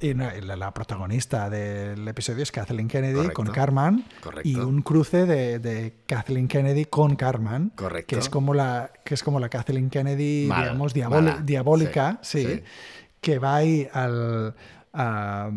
[0.01, 3.33] y la, la protagonista del episodio es Kathleen Kennedy Correcto.
[3.33, 4.47] con Carman Correcto.
[4.49, 8.15] y un cruce de, de Kathleen Kennedy con Carman, Correcto.
[8.15, 10.93] que es como la que es como la Kathleen Kennedy, Mal, digamos,
[11.45, 12.63] diabólica, Sí, sí, sí.
[13.21, 14.55] que va ahí al,
[14.93, 15.51] a,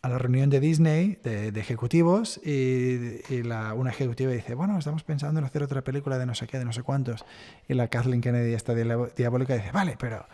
[0.00, 4.78] a la reunión de Disney de, de ejecutivos y, y la, una ejecutiva dice, bueno,
[4.78, 7.24] estamos pensando en hacer otra película de no sé qué, de no sé cuántos.
[7.68, 10.24] Y la Kathleen Kennedy, esta diabólica, dice, vale, pero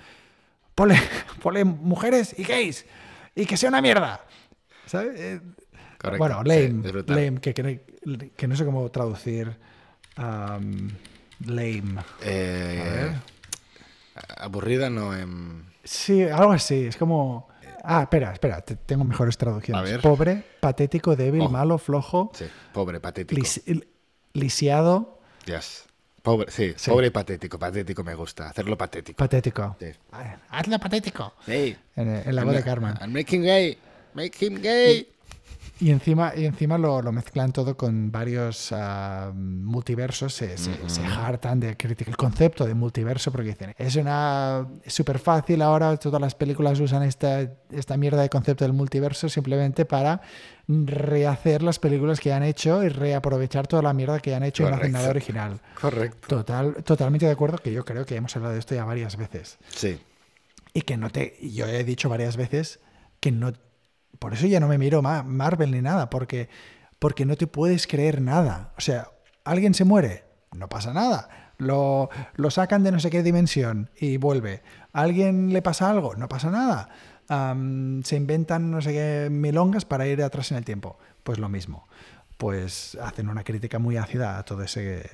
[0.75, 0.97] ponle,
[1.43, 2.85] ponle mujeres y gays
[3.35, 4.25] y que sea una mierda.
[4.87, 5.19] ¿Sabes?
[5.21, 5.41] Eh,
[5.99, 6.19] Correcto.
[6.19, 7.17] Bueno, Sí, lame, brutal.
[7.25, 9.57] lame que, que, que no sé cómo traducir
[10.19, 10.91] um,
[11.47, 11.95] lame.
[12.23, 13.15] Eh.
[14.37, 17.49] Aburrida no em, Sí, algo así, es como...
[17.83, 19.79] Ah, espera, espera, te- tengo mejores traducciones.
[19.81, 20.01] A ver.
[20.01, 21.49] Pobre, patético, débil, Oh.
[21.51, 23.39] malo, flojo, Sí, pobre, patético.
[23.41, 23.63] lis-
[24.33, 25.85] lisiado, Yes.
[26.25, 26.91] Pobre, sí, Sí.
[26.91, 27.59] pobre y patético.
[27.59, 28.49] Patético me gusta.
[28.49, 29.19] Hacerlo patético.
[29.19, 29.77] patético.
[29.79, 29.89] Sí.
[30.49, 31.35] Hazlo patético.
[31.47, 32.95] Hey, En, en la voz de Carmen.
[33.03, 33.77] I'm making gay.
[34.15, 35.07] Make him gay.
[35.81, 40.33] Y encima, y encima lo, lo mezclan todo con varios ah, multiversos.
[40.33, 45.19] Se, se, se hartan de criticar el concepto de multiverso porque dicen, es una súper
[45.19, 50.23] fácil ahora, todas las películas usan esta, esta mierda de concepto del multiverso simplemente para
[50.69, 54.71] rehacer las películas que han hecho y reaprovechar toda la mierda que han hecho y
[54.71, 55.27] no hacen nada Correcto.
[55.33, 55.61] original.
[55.81, 56.29] Correcto.
[56.29, 59.59] Total, totalmente de acuerdo que yo creo que hemos hablado de esto ya varias veces.
[59.75, 59.99] Sí.
[60.73, 61.37] Y que no te.
[61.43, 62.79] Yo he dicho varias veces
[63.21, 63.53] que no.
[64.19, 66.49] Por eso ya no me miro Ma- Marvel ni nada, porque,
[66.99, 68.73] porque no te puedes creer nada.
[68.77, 69.09] O sea,
[69.45, 71.29] alguien se muere, no pasa nada.
[71.59, 74.63] Lo, lo sacan de no sé qué dimensión y vuelve.
[74.93, 76.15] ¿A alguien le pasa algo?
[76.17, 76.89] No pasa nada.
[78.05, 80.99] Se inventan no sé qué milongas para ir atrás en el tiempo.
[81.23, 81.87] Pues lo mismo.
[82.37, 85.09] Pues hacen una crítica muy ácida a todo ese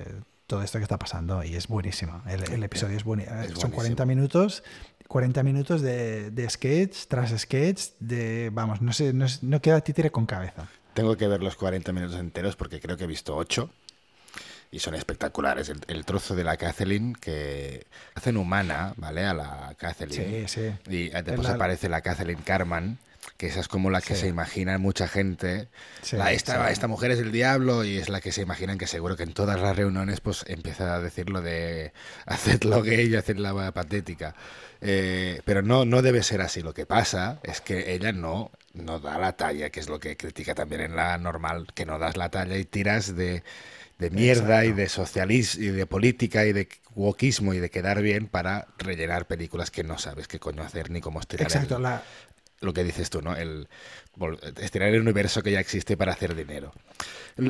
[0.47, 2.21] todo esto que está pasando y es buenísimo.
[2.27, 3.35] El, el episodio es buenísimo.
[3.37, 3.75] Es Son buenísimo.
[3.75, 4.63] 40 minutos
[5.11, 10.09] 40 minutos de, de sketch tras sketch, de, vamos, no sé, no, no queda títere
[10.09, 10.69] con cabeza.
[10.93, 13.69] Tengo que ver los 40 minutos enteros porque creo que he visto 8
[14.71, 15.67] y son espectaculares.
[15.67, 19.25] El, el trozo de la Kathleen que hacen humana, ¿vale?
[19.25, 20.47] A la Kathleen.
[20.47, 20.71] Sí, sí.
[20.89, 22.97] Y eh, después La- aparece la Kathleen Carman,
[23.41, 24.21] que esa es como la que Sí.
[24.21, 25.67] se imagina mucha gente.
[26.03, 26.73] Sí, La- esta, sí.
[26.73, 29.33] esta mujer es el diablo y es la que se imaginan que seguro que en
[29.33, 31.91] todas las reuniones pues empieza a decir lo de
[32.27, 34.35] hacedlo gay y hacedla patética.
[34.79, 36.61] Eh, pero no, no debe ser así.
[36.61, 40.15] Lo que pasa es que ella no, no da la talla, que es lo que
[40.17, 43.41] critica también en la normal, que no das la talla y tiras de,
[43.97, 48.27] de mierda y de socialismo y de política y de wokismo y de quedar bien
[48.27, 52.03] para rellenar películas que no sabes qué coño hacer ni cómo estirar el- Exacto, la,
[52.61, 53.35] lo que dices tú, ¿no?
[53.35, 53.67] El
[54.61, 56.71] estirar el universo que ya existe para hacer dinero.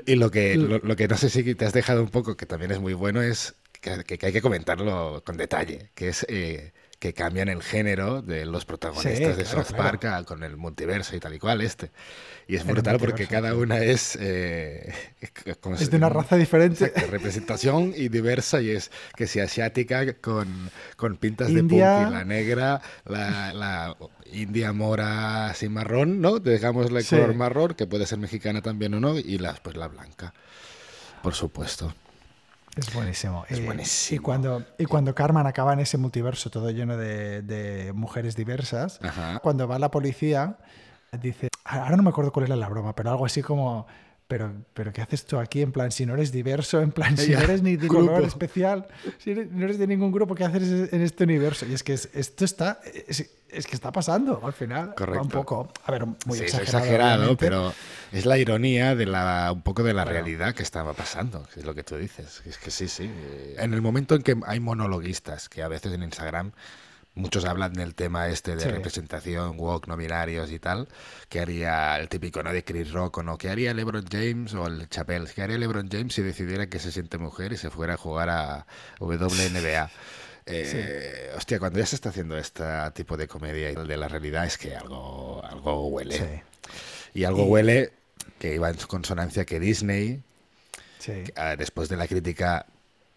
[0.06, 2.46] Y lo que, lo, lo que no sé si te has dejado un poco, que
[2.46, 6.72] también es muy bueno, es que, que hay que comentarlo con detalle, que es eh,
[7.02, 9.76] que cambian el género de los protagonistas Sí, de claro, South.
[9.76, 11.90] Park con el multiverso y tal y cual este.
[12.48, 14.16] Y es el brutal porque cada una es...
[14.22, 14.94] eh,
[15.62, 16.86] ¿cómo se- Es de una raza diferente.
[16.86, 21.90] Exacto, representación y diversa y es que si asiática con, con pintas India.
[21.90, 23.98] de punk y la negra, la, la
[24.32, 26.38] india mora así marrón, ¿no?
[26.38, 27.16] Digámosle Sí.
[27.16, 30.36] color marrón, que puede ser mexicana también o no, y la, pues la blanca,
[31.24, 31.96] por supuesto.
[32.76, 33.46] Es buenísimo.
[33.50, 34.16] Es Y- buenísimo.
[34.16, 39.00] Y cuando, y cuando Carmen acaba en ese multiverso todo lleno de, de mujeres diversas,
[39.04, 39.40] Ajá.
[39.40, 40.58] cuando va la policía,
[41.22, 43.88] dice, ahora no me acuerdo cuál era la broma, pero algo así como,
[44.32, 45.62] pero, pero ¿qué haces tú aquí?
[45.62, 48.06] En plan, si no eres diverso, en plan, si no eres ni de grupo.
[48.06, 51.66] color especial, si eres- no eres de ningún grupo, ¿qué haces en este universo?
[51.66, 52.80] Y es que es- esto está,
[53.10, 54.96] es, es que está pasando al final.
[54.96, 55.22] Correcto.
[55.24, 56.78] Un poco, a ver, muy Sí, exagerado.
[56.86, 57.74] exagerado, pero
[58.14, 61.66] es la ironía de la un poco de la realidad que estaba pasando, que es
[61.66, 62.42] lo que tú dices.
[62.46, 63.12] Es que sí, sí.
[63.58, 66.54] En el momento en que hay monologuistas, que a veces en Instagram
[67.14, 68.70] muchos hablan del tema este de Sí.
[68.70, 70.88] representación, woke, no binarios y tal,
[71.30, 72.54] que haría el típico, ¿no?
[72.54, 75.90] De Chris Rock o no, que haría LeBron James o el Chappelle, que haría LeBron
[75.92, 78.66] James si decidiera que se siente mujer y se fuera a jugar a
[79.00, 79.90] WNBA.
[80.48, 82.64] Eh, Hostia, cuando ya se está haciendo este
[82.96, 86.18] tipo de comedia y de la realidad es que algo, algo huele.
[86.18, 86.42] Sí,
[87.14, 87.94] Y algo Y- huele
[88.40, 90.24] que iba en consonancia que Disney,
[90.98, 91.24] sí.
[91.36, 92.66] ah, después de la crítica,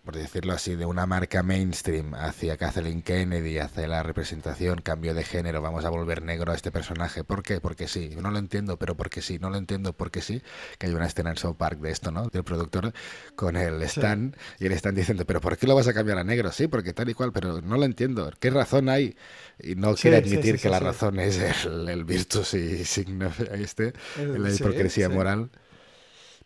[0.04, 5.24] por decirlo así, de una marca mainstream hacia Kathleen Kennedy, hacia la representación, cambio de
[5.24, 7.24] género, vamos a volver negro a este personaje.
[7.24, 7.60] ¿Por qué?
[7.60, 8.10] Porque sí.
[8.20, 9.38] No lo entiendo, pero porque sí.
[9.38, 10.42] No lo entiendo, porque sí.
[10.78, 12.28] Que hay una escena en South Park de esto, ¿no?
[12.28, 12.92] Del productor
[13.34, 16.24] con el Stan y el Stan diciendo, ¿pero por qué lo vas a cambiar a
[16.24, 16.52] negro?
[16.52, 18.30] Sí, porque tal y cual, pero no lo entiendo.
[18.40, 19.16] ¿Qué razón hay?
[19.58, 23.32] Y no Sí, quiere admitir sí, que la razón es el, el virtus y signo
[23.52, 25.08] este, El- la sí, hipocresía sí.
[25.08, 25.50] moral.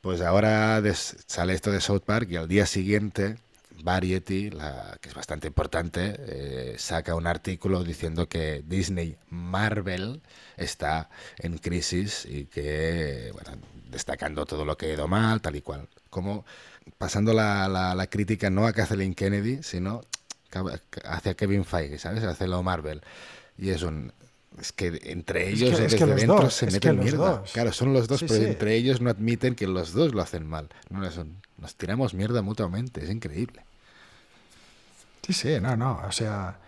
[0.00, 0.80] Pues ahora
[1.26, 3.36] sale esto de South Park y al día siguiente
[3.82, 10.20] Variety, la, que es bastante importante, eh, saca un artículo diciendo que Disney Marvel
[10.56, 11.08] está
[11.38, 13.50] en crisis y que, bueno,
[13.90, 15.88] destacando todo lo que ha ido mal, tal y cual.
[16.10, 16.44] Como
[16.98, 20.02] pasando la, la- la crítica no a Kathleen Kennedy, sino
[21.04, 22.24] hacia Kevin Feige, ¿sabes?
[22.24, 23.02] Hacia lo Marvel.
[23.56, 24.12] Y es un...
[24.58, 27.38] Es que entre Es ellos es que dentro dos, se meten mierda.
[27.40, 27.52] dos.
[27.52, 28.46] Claro, son los dos, Sí, pero sí.
[28.48, 30.68] entre ellos no admiten que los dos lo hacen mal.
[30.90, 31.00] No,
[31.58, 33.62] nos tiramos mierda mutuamente, es increíble.
[35.28, 36.58] Sí, sí, no, no, o sea,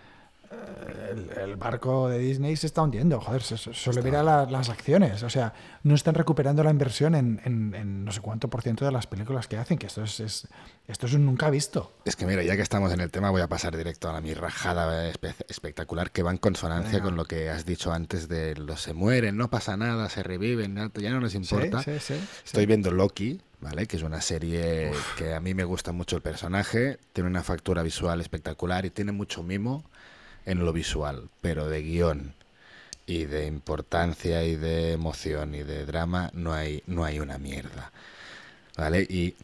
[0.52, 4.44] eh, el, el barco de Disney se está hundiendo, joder, se, se- solo mira la-
[4.46, 8.48] las acciones, o sea, no están recuperando la inversión en, en- en no sé cuánto
[8.48, 10.48] por ciento de las películas que hacen, que esto es, es-
[10.88, 11.92] esto es un nunca visto.
[12.04, 14.20] Es que mira, ya que estamos en el tema, voy a pasar directo a la
[14.20, 17.04] mi rajada espe- espectacular que va en consonancia Venga.
[17.04, 20.74] con lo que has dicho antes de los se mueren, no pasa nada, se reviven,
[20.96, 21.82] ya no nos Sí, importa.
[21.82, 22.66] sí, sí, Estoy sí.
[22.66, 23.86] viendo Loki, ¿vale?
[23.86, 27.82] Que es una serie que a mí me gusta mucho el personaje, tiene una factura
[27.82, 29.84] visual espectacular y tiene mucho mimo
[30.46, 32.34] en lo visual, pero de guion
[33.06, 37.92] y de importancia y de emoción y de drama no hay, no hay una mierda,
[38.76, 39.02] ¿vale?
[39.02, 39.34] Y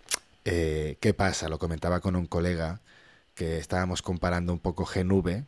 [0.44, 1.48] eh, ¿qué pasa?
[1.48, 2.80] Lo comentaba con un colega
[3.34, 5.44] que estábamos comparando un poco Gen V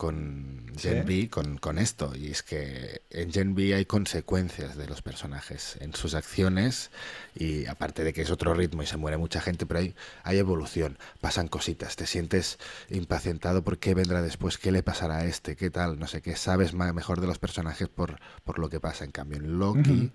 [0.00, 1.24] con Gen Sí.
[1.24, 2.12] V con, con esto.
[2.16, 6.90] Y es que en Gen V hay consecuencias de los personajes en sus acciones
[7.34, 10.38] y aparte de que es otro ritmo y se muere mucha gente, pero hay, hay
[10.38, 15.54] evolución, pasan cositas, te sientes impacientado por qué vendrá después, qué le pasará a este,
[15.54, 18.80] qué tal, no sé qué, sabes ma- mejor de los personajes por, por lo que
[18.80, 19.04] pasa.
[19.04, 20.12] En cambio, en Loki,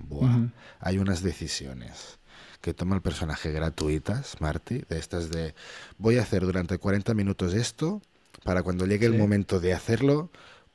[0.00, 0.50] buah, Ujú.
[0.80, 2.18] hay unas decisiones
[2.60, 5.54] que toma el personaje gratuitas, Marty, de estas de
[5.96, 8.02] voy a hacer durante 40 minutos esto
[8.44, 10.30] para cuando llegue el momento de hacerlo,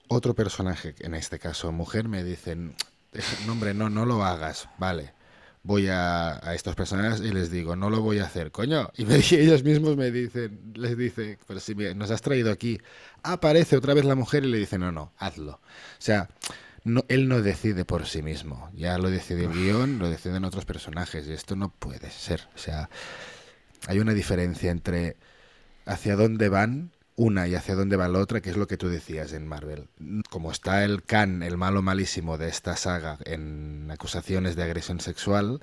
[0.07, 2.75] otro personaje, en este caso mujer, me dicen,
[3.45, 5.13] no hombre, no, no lo hagas, vale.
[5.65, 8.89] Voy a, a estos personajes y les digo, no lo voy a hacer, coño.
[8.97, 12.51] Y, me- y ellos mismos me dicen, les dice, pero si me- nos has traído
[12.51, 12.79] aquí,
[13.23, 15.53] aparece otra vez la mujer y le dice, no, no, hazlo.
[15.53, 15.59] O
[15.99, 16.27] sea,
[16.83, 18.69] no, él no decide por sí mismo.
[18.75, 21.25] Ya lo decide el guion, lo deciden otros personajes.
[21.29, 22.41] Y esto no puede ser.
[22.55, 22.89] O sea,
[23.87, 25.15] hay una diferencia entre
[25.85, 28.89] hacia dónde van una y hacia dónde va la otra, que es lo que tú
[28.89, 29.87] decías en Marvel.
[30.29, 35.61] Como está el Khan, el malo malísimo de esta saga, en acusaciones de agresión sexual,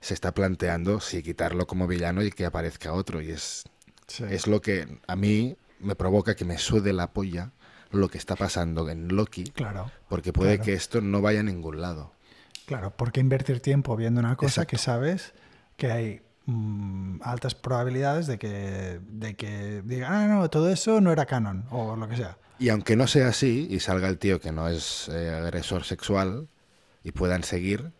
[0.00, 3.20] se está planteando si quitarlo como villano y que aparezca otro.
[3.22, 3.64] Y es,
[4.08, 4.24] Sí.
[4.28, 7.52] es lo que a mí me provoca que me sude la polla
[7.90, 10.64] lo que está pasando en Loki, Claro, porque puede Claro.
[10.66, 12.12] que esto no vaya a ningún lado.
[12.66, 14.70] claro, ¿por qué invertir tiempo viendo una cosa Exacto.
[14.70, 15.32] que sabes
[15.76, 21.12] que hay mm, altas probabilidades de que, de que digan, ah, no, todo eso no
[21.12, 22.38] era canon o lo que sea?
[22.58, 26.48] Y aunque no sea así y salga el tío que no es eh, agresor sexual
[27.02, 27.92] y puedan seguir,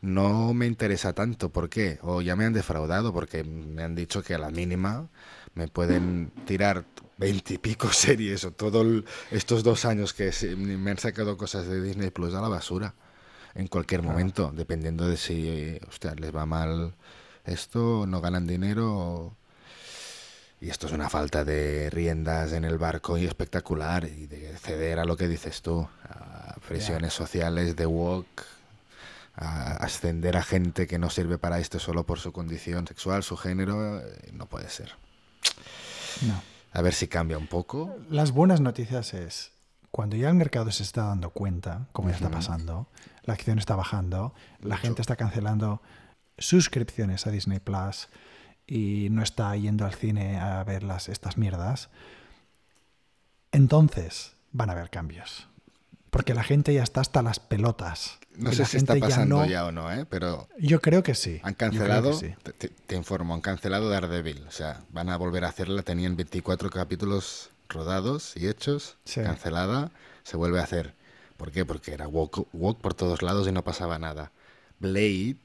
[0.00, 1.50] no me interesa tanto.
[1.50, 1.98] ¿Por qué?
[2.02, 5.08] O ya me han defraudado porque me han dicho que a la mínima
[5.54, 6.84] me pueden tirar
[7.18, 12.34] veintipico series o todos estos dos años que me han sacado cosas de Disney Plus
[12.34, 12.94] a la basura
[13.54, 16.94] en cualquier momento, dependiendo de si usted les va mal
[17.44, 19.36] esto, no ganan dinero.
[20.60, 24.98] Y esto es una falta de riendas en el barco y espectacular y de ceder
[24.98, 28.44] a lo que dices tú, a presiones sociales de walk,
[29.36, 33.38] a ascender a gente que no sirve para esto solo por su condición sexual, su
[33.38, 34.92] género, eh, no puede ser.
[36.22, 36.42] No.
[36.72, 37.96] A ver si cambia un poco.
[38.10, 39.52] Las buenas noticias es,
[39.90, 42.86] cuando ya el mercado se está dando cuenta, como ya está pasando,
[43.24, 45.80] la acción está bajando, la gente está cancelando
[46.40, 48.08] suscripciones a Disney Plus
[48.66, 51.90] y no está yendo al cine a ver las, estas mierdas,
[53.52, 55.46] entonces van a haber cambios.
[56.10, 58.18] Porque la gente ya está hasta las pelotas.
[58.36, 60.06] No sé si está pasando ya, o no, ¿eh?
[60.08, 60.48] pero...
[60.58, 61.40] Yo creo que sí.
[61.44, 62.18] Han cancelado,
[62.86, 64.44] Te, informo, han cancelado Daredevil.
[64.48, 65.82] O sea, van a volver a hacerla.
[65.82, 68.96] Tenían 24 capítulos rodados y hechos.
[69.14, 69.92] Cancelada.
[70.24, 70.94] Se vuelve a hacer.
[71.36, 71.64] ¿Por qué?
[71.64, 74.32] Porque era walk, walk por todos lados y no pasaba nada.
[74.78, 75.36] Blade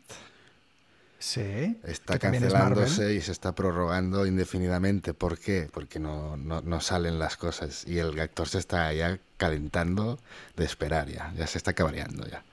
[1.26, 1.76] Sí.
[1.84, 5.16] Está cancelándose y se está prorrogando indefinidamente.
[5.16, 5.68] ¿Por qué?
[5.74, 10.20] Porque no, no, salen las cosas y el actor se está ya calentando
[10.56, 12.44] de esperar ya, ya se está cabreando ya.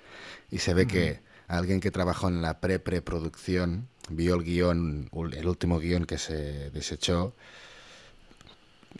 [0.51, 5.79] Y se ve que alguien que trabajó en la pre-preproducción vio el guion, el último
[5.79, 7.35] guion que se desechó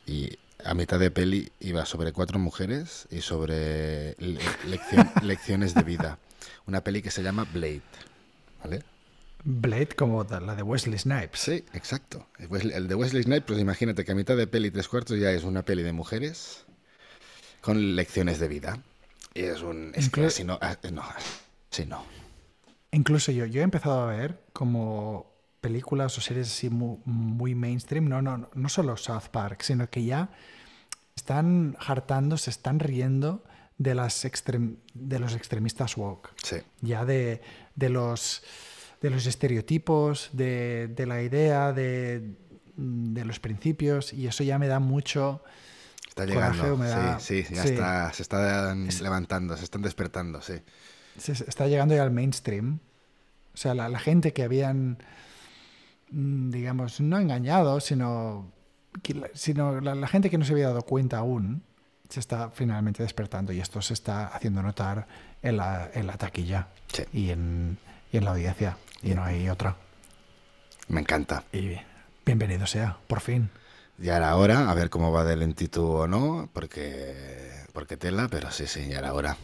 [0.05, 4.17] y a mitad de peli iba sobre cuatro mujeres y sobre
[5.23, 6.19] lecciones de vida.
[6.67, 7.81] Una peli que se llama Blade,
[8.63, 8.92] ¿vale?
[9.45, 11.41] Blade como la de Wesley Snipes.
[11.41, 12.27] Sí, exacto.
[12.39, 15.45] El de Wesley Snipes, pues imagínate que a mitad de peli tres cuartos ya es
[15.45, 16.65] una peli de mujeres
[17.61, 18.79] con lecciones de vida.
[19.35, 19.93] Y es un...
[19.95, 22.05] Es que no, ah, no.
[22.93, 28.21] Incluso yo, yo he empezado a ver como películas o series así muy, mainstream, no,
[28.21, 30.31] no, no solo South Park, sino que ya
[31.17, 33.45] están hartando, se están riendo
[33.79, 34.27] de, las
[34.95, 36.31] de los extremistas woke.
[36.43, 36.57] Sí.
[36.81, 37.41] Ya de,
[37.75, 38.43] de los
[39.03, 42.37] de los estereotipos, de, de la idea, de,
[42.77, 45.43] de, los principios, y eso ya me da mucho...
[46.09, 46.79] Está llegando,
[47.19, 50.55] sí, sí, ya Está, se están levantando, se están despertando, sí.
[51.17, 52.81] Se está llegando ya al mainstream.
[53.55, 54.99] O sea, la, gente que habían,
[56.11, 58.53] mm, digamos, no engañado, sino,
[59.33, 61.63] sino la, gente que no se había dado cuenta aún,
[62.11, 65.07] se está finalmente despertando y esto se está haciendo notar
[65.41, 66.69] en la, en la taquilla
[67.11, 67.79] y, en,
[68.13, 69.77] y en la audiencia y no hay otra.
[70.89, 71.45] Me encanta.
[71.53, 71.77] Y
[72.25, 73.51] bienvenido sea, por fin.
[73.99, 78.51] Ya era hora, a ver cómo va de lentitud o no, porque, porque tela, pero
[78.51, 79.37] sí, sí, ya era hora.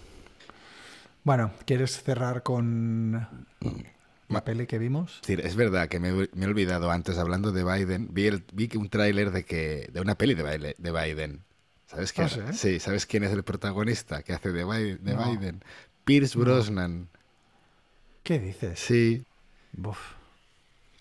[1.24, 3.28] Bueno, ¿quieres cerrar con
[4.28, 5.20] la peli que vimos?
[5.22, 8.88] Sí, es verdad que me, he olvidado antes, hablando de Biden, vi, el, vi un
[8.88, 11.44] tráiler de, que, de una peli de, de Biden.
[11.86, 12.28] ¿Sabes quién?
[12.46, 12.80] ¿Ah, sí?
[12.80, 15.04] ¿sabes quién es el protagonista que hace de Biden?
[15.04, 15.64] De Biden?
[16.04, 17.08] Pierce Brosnan.
[18.22, 18.78] ¿Qué dices?
[18.78, 19.24] Sí.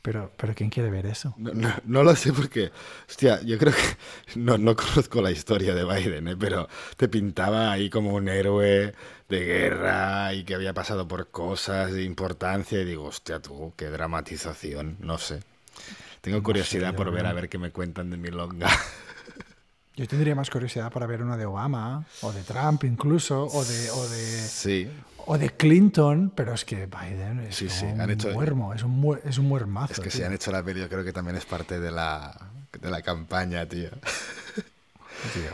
[0.01, 1.35] Pero, pero ¿quién quiere ver eso?
[1.37, 2.71] No, lo sé porque,
[3.09, 6.37] hostia, yo creo que no, no conozco la historia de Biden, ¿eh?
[6.39, 8.93] pero te pintaba ahí como un héroe
[9.27, 13.89] de guerra y que había pasado por cosas de importancia y digo, hostia, tú, qué
[13.89, 15.41] dramatización, no sé.
[16.21, 18.69] Tengo curiosidad por ver a ver qué me cuentan de Milonga.
[19.97, 23.89] Yo tendría más curiosidad para ver una de Obama, o de Trump incluso, o de...
[23.91, 24.17] O de...
[24.17, 24.89] Sí,
[25.27, 29.93] o de Clinton, pero es que Biden es un muermo, es un, es un muermazo.
[29.93, 32.49] Es que si han hecho la peli, yo creo que también es parte de la,
[32.79, 33.89] de la campaña, tío.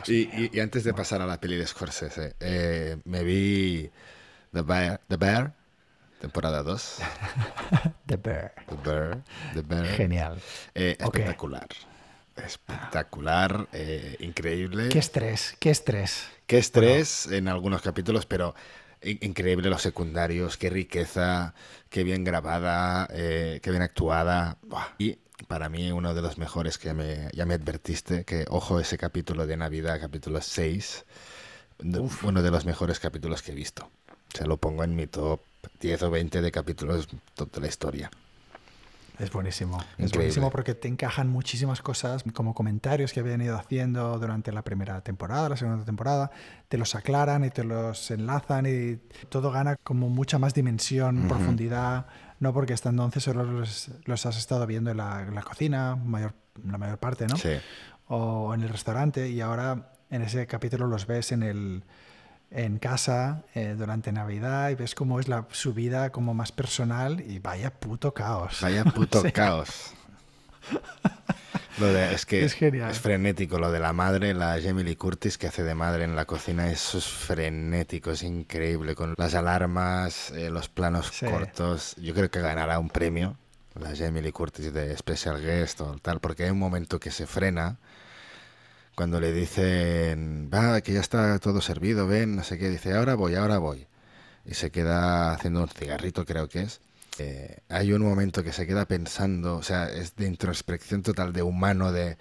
[0.08, 3.90] y, y, antes de pasar a la peli de Scorsese, eh, me vi
[4.52, 5.54] The Bear, The Bear
[6.24, 7.00] temporada 2.
[8.06, 8.54] The Bear.
[8.70, 9.24] The Bear.
[9.56, 9.86] The Bear.
[9.88, 10.42] Genial.
[10.74, 11.68] Eh, espectacular.
[12.38, 14.88] Espectacular, eh, increíble.
[14.88, 16.28] Qué estrés, qué estrés.
[16.48, 18.56] Qué estrés en algunos capítulos, pero
[19.04, 21.54] increíble los secundarios, qué riqueza,
[21.90, 24.58] qué bien grabada, eh, qué bien actuada.
[24.98, 28.98] Y para mí uno de los mejores que me, ya me advertiste, que ojo ese
[28.98, 31.06] capítulo de Navidad, capítulo 6,
[32.24, 33.90] uno de los mejores capítulos que he visto.
[34.34, 35.42] Se lo pongo en mi top
[35.80, 38.10] 10 o 20 de capítulos de la historia.
[39.20, 39.78] Es buenísimo.
[39.98, 44.64] Es buenísimo porque te encajan muchísimas cosas, como comentarios que habían ido haciendo durante la
[44.64, 46.32] primera temporada, la segunda temporada,
[46.68, 48.96] te los aclaran y te los enlazan y
[49.30, 52.08] todo gana como mucha más dimensión, profundidad,
[52.40, 56.34] no porque hasta entonces solo los, has estado viendo en la, cocina, mayor,
[56.66, 57.38] la mayor parte, ¿no?
[57.38, 57.54] Sí.
[58.08, 61.84] O en el restaurante y ahora en ese capítulo los ves en el
[62.56, 67.20] en casa eh, durante Navidad y ves cómo es la, su vida como más personal
[67.22, 68.60] y vaya puto caos.
[68.62, 69.94] Vaya puto caos.
[71.80, 72.94] Lo de- es que Es genial.
[72.94, 76.26] frenético lo de la madre, la Jamie Lee Curtis que hace de madre en la
[76.26, 81.26] cocina, eso es frenético, es increíble, con las alarmas, eh, los planos Sí.
[81.26, 81.96] cortos.
[81.98, 83.36] Yo creo que ganará un premio
[83.74, 87.26] la Jamie Lee Curtis de Special Guest o tal, porque hay un momento que se
[87.26, 87.78] frena
[88.96, 93.16] cuando le dicen, va, que ya está todo servido, ven, no sé qué, dice, ahora
[93.16, 93.88] voy, ahora voy.
[94.46, 96.82] Y se queda haciendo un cigarrito, creo que es.
[97.20, 101.44] Eh, hay un momento que se queda pensando, o sea, es de introspección total de
[101.44, 102.18] humano, de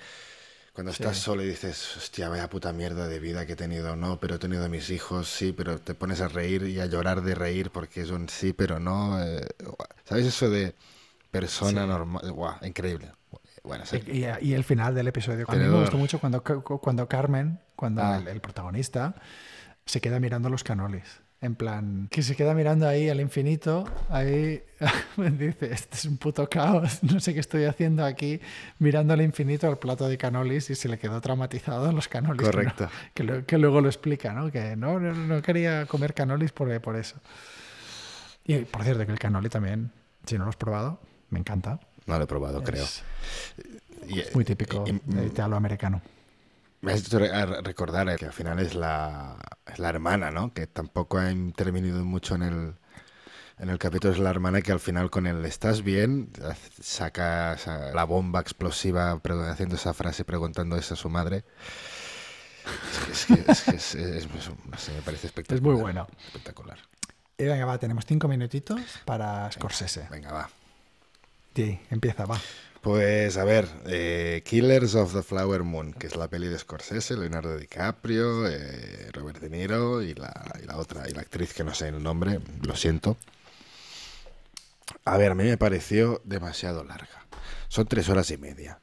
[0.73, 1.18] cuando estás Sí.
[1.18, 4.39] solo y dices, hostia, vaya puta mierda de vida que he tenido, no, pero he
[4.39, 8.01] tenido mis hijos, sí, pero te pones a reír y a llorar de reír porque
[8.03, 9.23] es un sí, pero no.
[9.23, 9.47] eh,
[10.05, 10.75] ¿Sabes eso de
[11.31, 11.87] persona Sí.
[11.87, 12.33] normal?
[12.33, 13.12] Guau, increíble.
[13.64, 14.02] Bueno, sí.
[14.06, 15.44] Y, y- y el final del episodio.
[15.48, 18.18] A mí me gustó mucho cuando, cuando Carmen, cuando Ah.
[18.18, 19.14] el, el protagonista,
[19.86, 21.20] se queda mirando los canolis.
[21.40, 24.62] En plan, que se queda mirando ahí al infinito, ahí
[25.16, 28.40] me dice, este es un puto caos, no sé qué estoy haciendo aquí,
[28.78, 32.38] mirando al infinito al plato de canolis y se le quedó traumatizado los canolis.
[32.38, 32.88] que no- Correcto.
[33.12, 34.52] Que, lo- que luego lo explica, ¿no?
[34.52, 37.16] Que no, no, no quería comer canolis por, por eso.
[38.44, 39.90] Y por cierto, que el canoli también,
[40.26, 41.00] si no lo has probado,
[41.30, 41.80] me encanta.
[42.07, 42.84] No lo he probado, creo.
[42.84, 46.03] Es muy típico de italo-americano.
[46.80, 49.36] Me has hecho re- a recordar que al final es la,
[49.72, 50.53] es la hermana, ¿no?
[50.53, 52.74] Que tampoco ha intervenido mucho en el,
[53.61, 54.12] en el capítulo.
[54.12, 56.30] Es la hermana que al final con el ¿estás bien?
[56.80, 57.57] saca
[57.94, 59.12] la bomba explosiva
[59.48, 61.44] haciendo esa frase preguntando eso a su madre.
[63.12, 64.28] Es que, es que- es que es- es- es-
[64.66, 65.57] no sé, me parece espectacular.
[65.59, 66.09] Es muy bueno.
[66.26, 66.78] Espectacular.
[67.38, 70.09] Y venga, va, tenemos cinco minutitos para Scorsese.
[70.11, 70.50] Venga, va.
[71.55, 72.40] Sí, empieza, va.
[72.80, 77.16] Pues a ver, eh, Killers of the Flower Moon, que es la peli de Scorsese,
[77.16, 80.32] Leonardo DiCaprio, eh, Robert De Niro y la,
[80.74, 83.16] otra, y la actriz que no sé el nombre, lo siento.
[85.05, 87.26] A ver, a mí me pareció demasiado larga.
[87.68, 88.80] Son tres horas y media.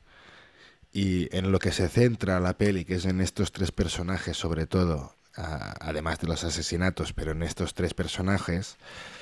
[0.94, 4.66] Y en lo que se centra la peli, que es en estos tres personajes sobre
[4.66, 8.78] todo, además de los asesinatos, pero en estos tres personajes,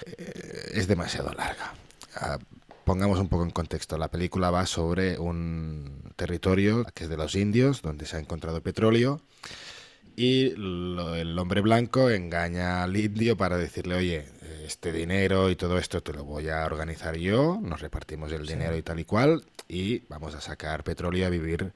[0.06, 1.74] eh, es demasiado larga.
[2.16, 2.38] Ah,
[2.88, 3.98] pongamos un poco en contexto.
[3.98, 8.62] La película va sobre un territorio que es de los indios, donde se ha encontrado
[8.62, 9.22] petróleo.
[10.16, 14.26] Y lo- el hombre blanco engaña al indio para decirle, oye,
[14.68, 18.54] este dinero y todo esto te lo voy a organizar yo, nos repartimos el Sí.
[18.54, 21.74] dinero y tal y cual, y vamos a sacar petróleo y a vivir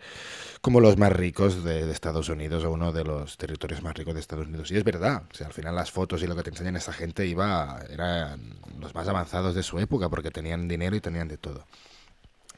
[0.62, 4.14] como los más ricos de, de Estados Unidos o uno de los territorios más ricos
[4.14, 4.72] de Estados Unidos.
[4.72, 6.94] Y es verdad, o sea, al final las fotos y lo que te enseñan esa
[6.94, 11.38] gente iba, eran los más avanzados de su época porque tenían dinero y tenían de
[11.38, 11.66] todo.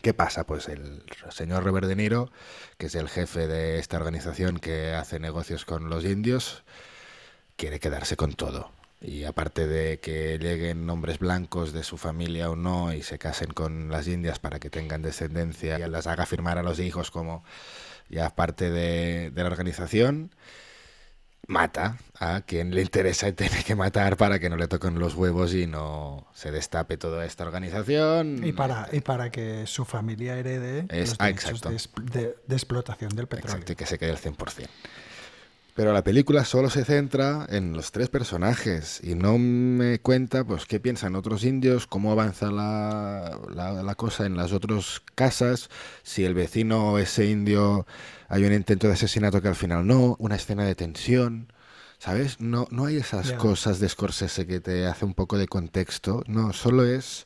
[0.02, 0.46] ¿Qué pasa?
[0.46, 2.30] Pues el señor Robert De Niro,
[2.78, 6.64] que es el jefe de esta organización que hace negocios con los indios,
[7.56, 8.72] quiere quedarse con todo.
[9.06, 13.51] Y aparte de que lleguen hombres blancos de su familia o no y se casen
[13.51, 17.43] con las indias para que tengan descendencia y las haga firmar a los hijos como
[18.10, 20.32] ya parte de, de la organización,
[21.45, 25.16] mata a quien le interesa y tiene que matar para que no le toquen los
[25.16, 28.39] huevos y no se destape toda esta organización.
[28.45, 32.56] Y para, y para que su familia herede Es- los ah, derechos de, de- de
[32.56, 33.51] explotación del petróleo.
[33.56, 34.68] Exacto, y que se quede el 100%.
[35.76, 40.65] Pero la película solo se centra en los tres personajes y no me cuenta pues
[40.65, 45.69] qué piensan otros indios, cómo avanza la, la- la cosa en las otras casas,
[46.03, 47.88] si el vecino o ese indio
[48.30, 51.51] hay un intento de asesinato que al final no, una escena de tensión,
[51.97, 52.39] ¿sabes?
[52.39, 56.53] No, no hay esas cosas de Scorsese que te hace un poco de contexto, no,
[56.53, 57.26] solo es...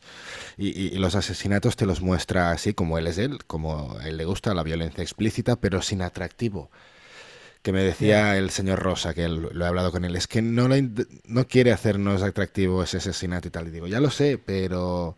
[0.57, 4.07] Y, y- y los asesinatos te los muestra así como él es él, como a
[4.07, 6.71] él le gusta la violencia explícita, pero sin atractivo
[7.67, 10.41] que me decía el señor Rosa, que él- lo he hablado con él, es que
[10.41, 13.67] no, no quiere hacernos atractivo ese asesinato y tal.
[13.67, 15.17] Y digo, ya lo sé, pero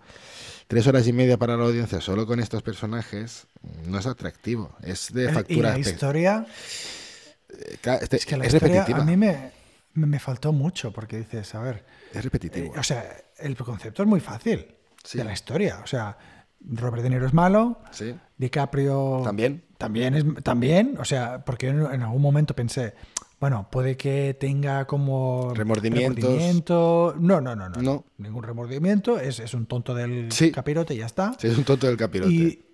[0.67, 3.45] tres horas y media para la audiencia solo con estos personajes
[3.85, 4.75] no es atractivo.
[4.81, 5.69] Es de Eh, y factura.
[5.73, 6.47] la historia,
[7.49, 9.01] eh, este- es que la es historia repetitiva.
[9.03, 9.51] a mí me,
[9.93, 11.85] me, me faltó mucho porque dices, a ver,
[12.15, 12.73] Es repetitivo.
[12.75, 14.65] eh, o sea, el concepto es muy fácil
[15.03, 15.19] Sí.
[15.19, 15.81] de la historia.
[15.83, 16.17] O sea,
[16.61, 18.15] Robert De Niro es malo, sí.
[18.37, 19.63] DiCaprio También.
[19.77, 22.93] También es también, o sea, porque yo en, algún momento pensé,
[23.39, 26.21] bueno, puede que tenga como Remordimientos.
[26.23, 27.15] remordimiento.
[27.17, 28.05] No, no, no, no, No.
[28.17, 30.51] Ningún remordimiento, es, es un tonto del Sí.
[30.51, 31.33] capirote y ya está.
[31.39, 32.33] Sí, es un tonto del capirote.
[32.33, 32.65] y,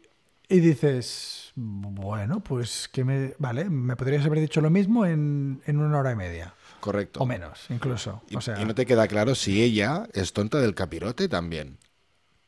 [0.49, 3.35] y dices, bueno, pues que me.
[3.37, 6.55] Vale, me podrías haber dicho lo mismo en, en una hora y media.
[6.79, 7.19] Correcto.
[7.19, 8.23] O menos, incluso.
[8.29, 11.77] Y, o sea, y no te queda claro si ella es tonta del capirote también.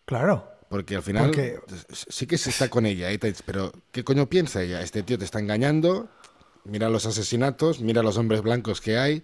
[0.05, 0.56] claro.
[0.69, 1.59] Porque al final Porque-
[1.93, 4.81] sí que se está con ella, dices, pero ¿qué coño piensa ella?
[4.81, 6.09] Este tío te está engañando,
[6.65, 9.23] mira los asesinatos, mira los hombres blancos que hay,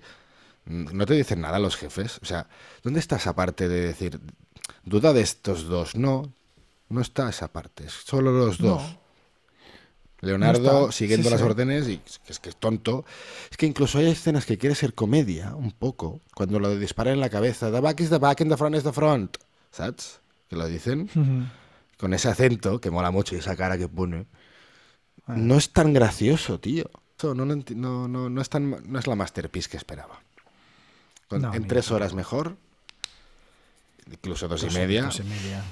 [0.65, 2.19] Mm, No te dicen nada los jefes.
[2.21, 2.47] O sea,
[2.83, 4.21] ¿dónde está esa parte de decir,
[4.85, 5.93] duda de estos dos?
[5.97, 6.33] No,
[6.87, 7.87] no está esa parte.
[7.87, 8.75] Es solo los No.
[8.75, 8.97] dos.
[10.21, 11.45] Leonardo No siguiendo Sí, las sí.
[11.45, 13.03] órdenes y es que es tonto.
[13.51, 17.19] Es que incluso hay escenas que quiere ser comedia, un poco, cuando lo disparan en
[17.19, 17.69] la cabeza.
[17.69, 19.35] The back is the back and the front is the front.
[19.69, 20.21] ¿Sabes?
[20.53, 21.09] Que lo dicen
[21.97, 24.27] con ese acento que mola mucho y esa cara que pone.
[25.25, 26.91] No es tan gracioso, tío.
[27.23, 30.19] No, no, no, no es tan, no es la masterpiece que esperaba.
[31.27, 32.57] Con- en tres horas mejor,
[34.11, 35.63] incluso dos, Dos- y media, dos y media.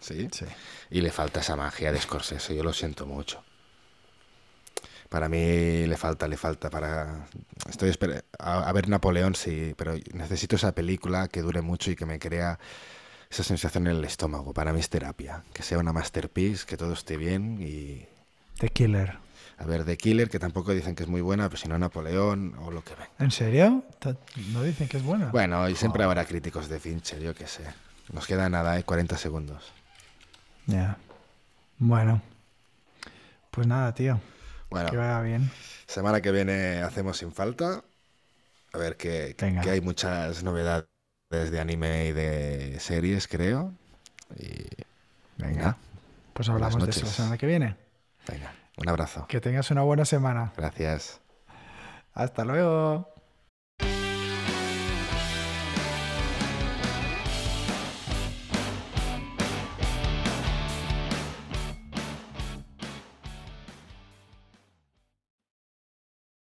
[0.00, 0.28] ¿sí?
[0.32, 0.46] Sí.
[0.90, 3.44] Y le falta esa magia de Scorsese, yo lo siento mucho.
[5.10, 7.28] Para mí le falta, le falta para...
[7.68, 11.96] Estoy esper- a, a ver Napoleón, sí, pero necesito esa película que dure mucho y
[11.96, 12.58] que me crea
[13.30, 14.52] esa sensación en el estómago.
[14.52, 18.06] Para mí es terapia, que sea una masterpiece, que todo esté bien y...
[18.58, 19.18] The Killer.
[19.58, 22.54] A ver, The Killer, que tampoco dicen que es muy buena, pero si no Napoleón
[22.58, 23.06] o lo que ven.
[23.18, 23.84] ¿En serio?
[24.52, 25.26] ¿No dicen que es buena?
[25.26, 27.64] Bueno, y siempre habrá críticos de Fincher, yo qué sé.
[28.12, 28.82] Nos queda nada, ¿eh?
[28.84, 29.72] 40 segundos.
[30.66, 30.96] Ya.
[31.78, 32.20] Bueno.
[33.50, 34.20] Pues nada, tío.
[34.70, 35.50] Bueno, Que vaya bien.
[35.86, 37.84] semana que viene hacemos sin falta.
[38.72, 39.60] A ver, que, que- Venga.
[39.62, 40.86] que hay muchas novedades
[41.30, 43.72] de anime y de series, creo.
[44.36, 44.66] Y
[45.36, 45.76] Venga.
[46.32, 47.76] Pues hablamos de eso la semana que viene.
[48.28, 49.26] venga, un abrazo.
[49.28, 50.52] Que tengas una buena semana.
[50.56, 51.20] Gracias.
[52.12, 53.13] Hasta luego.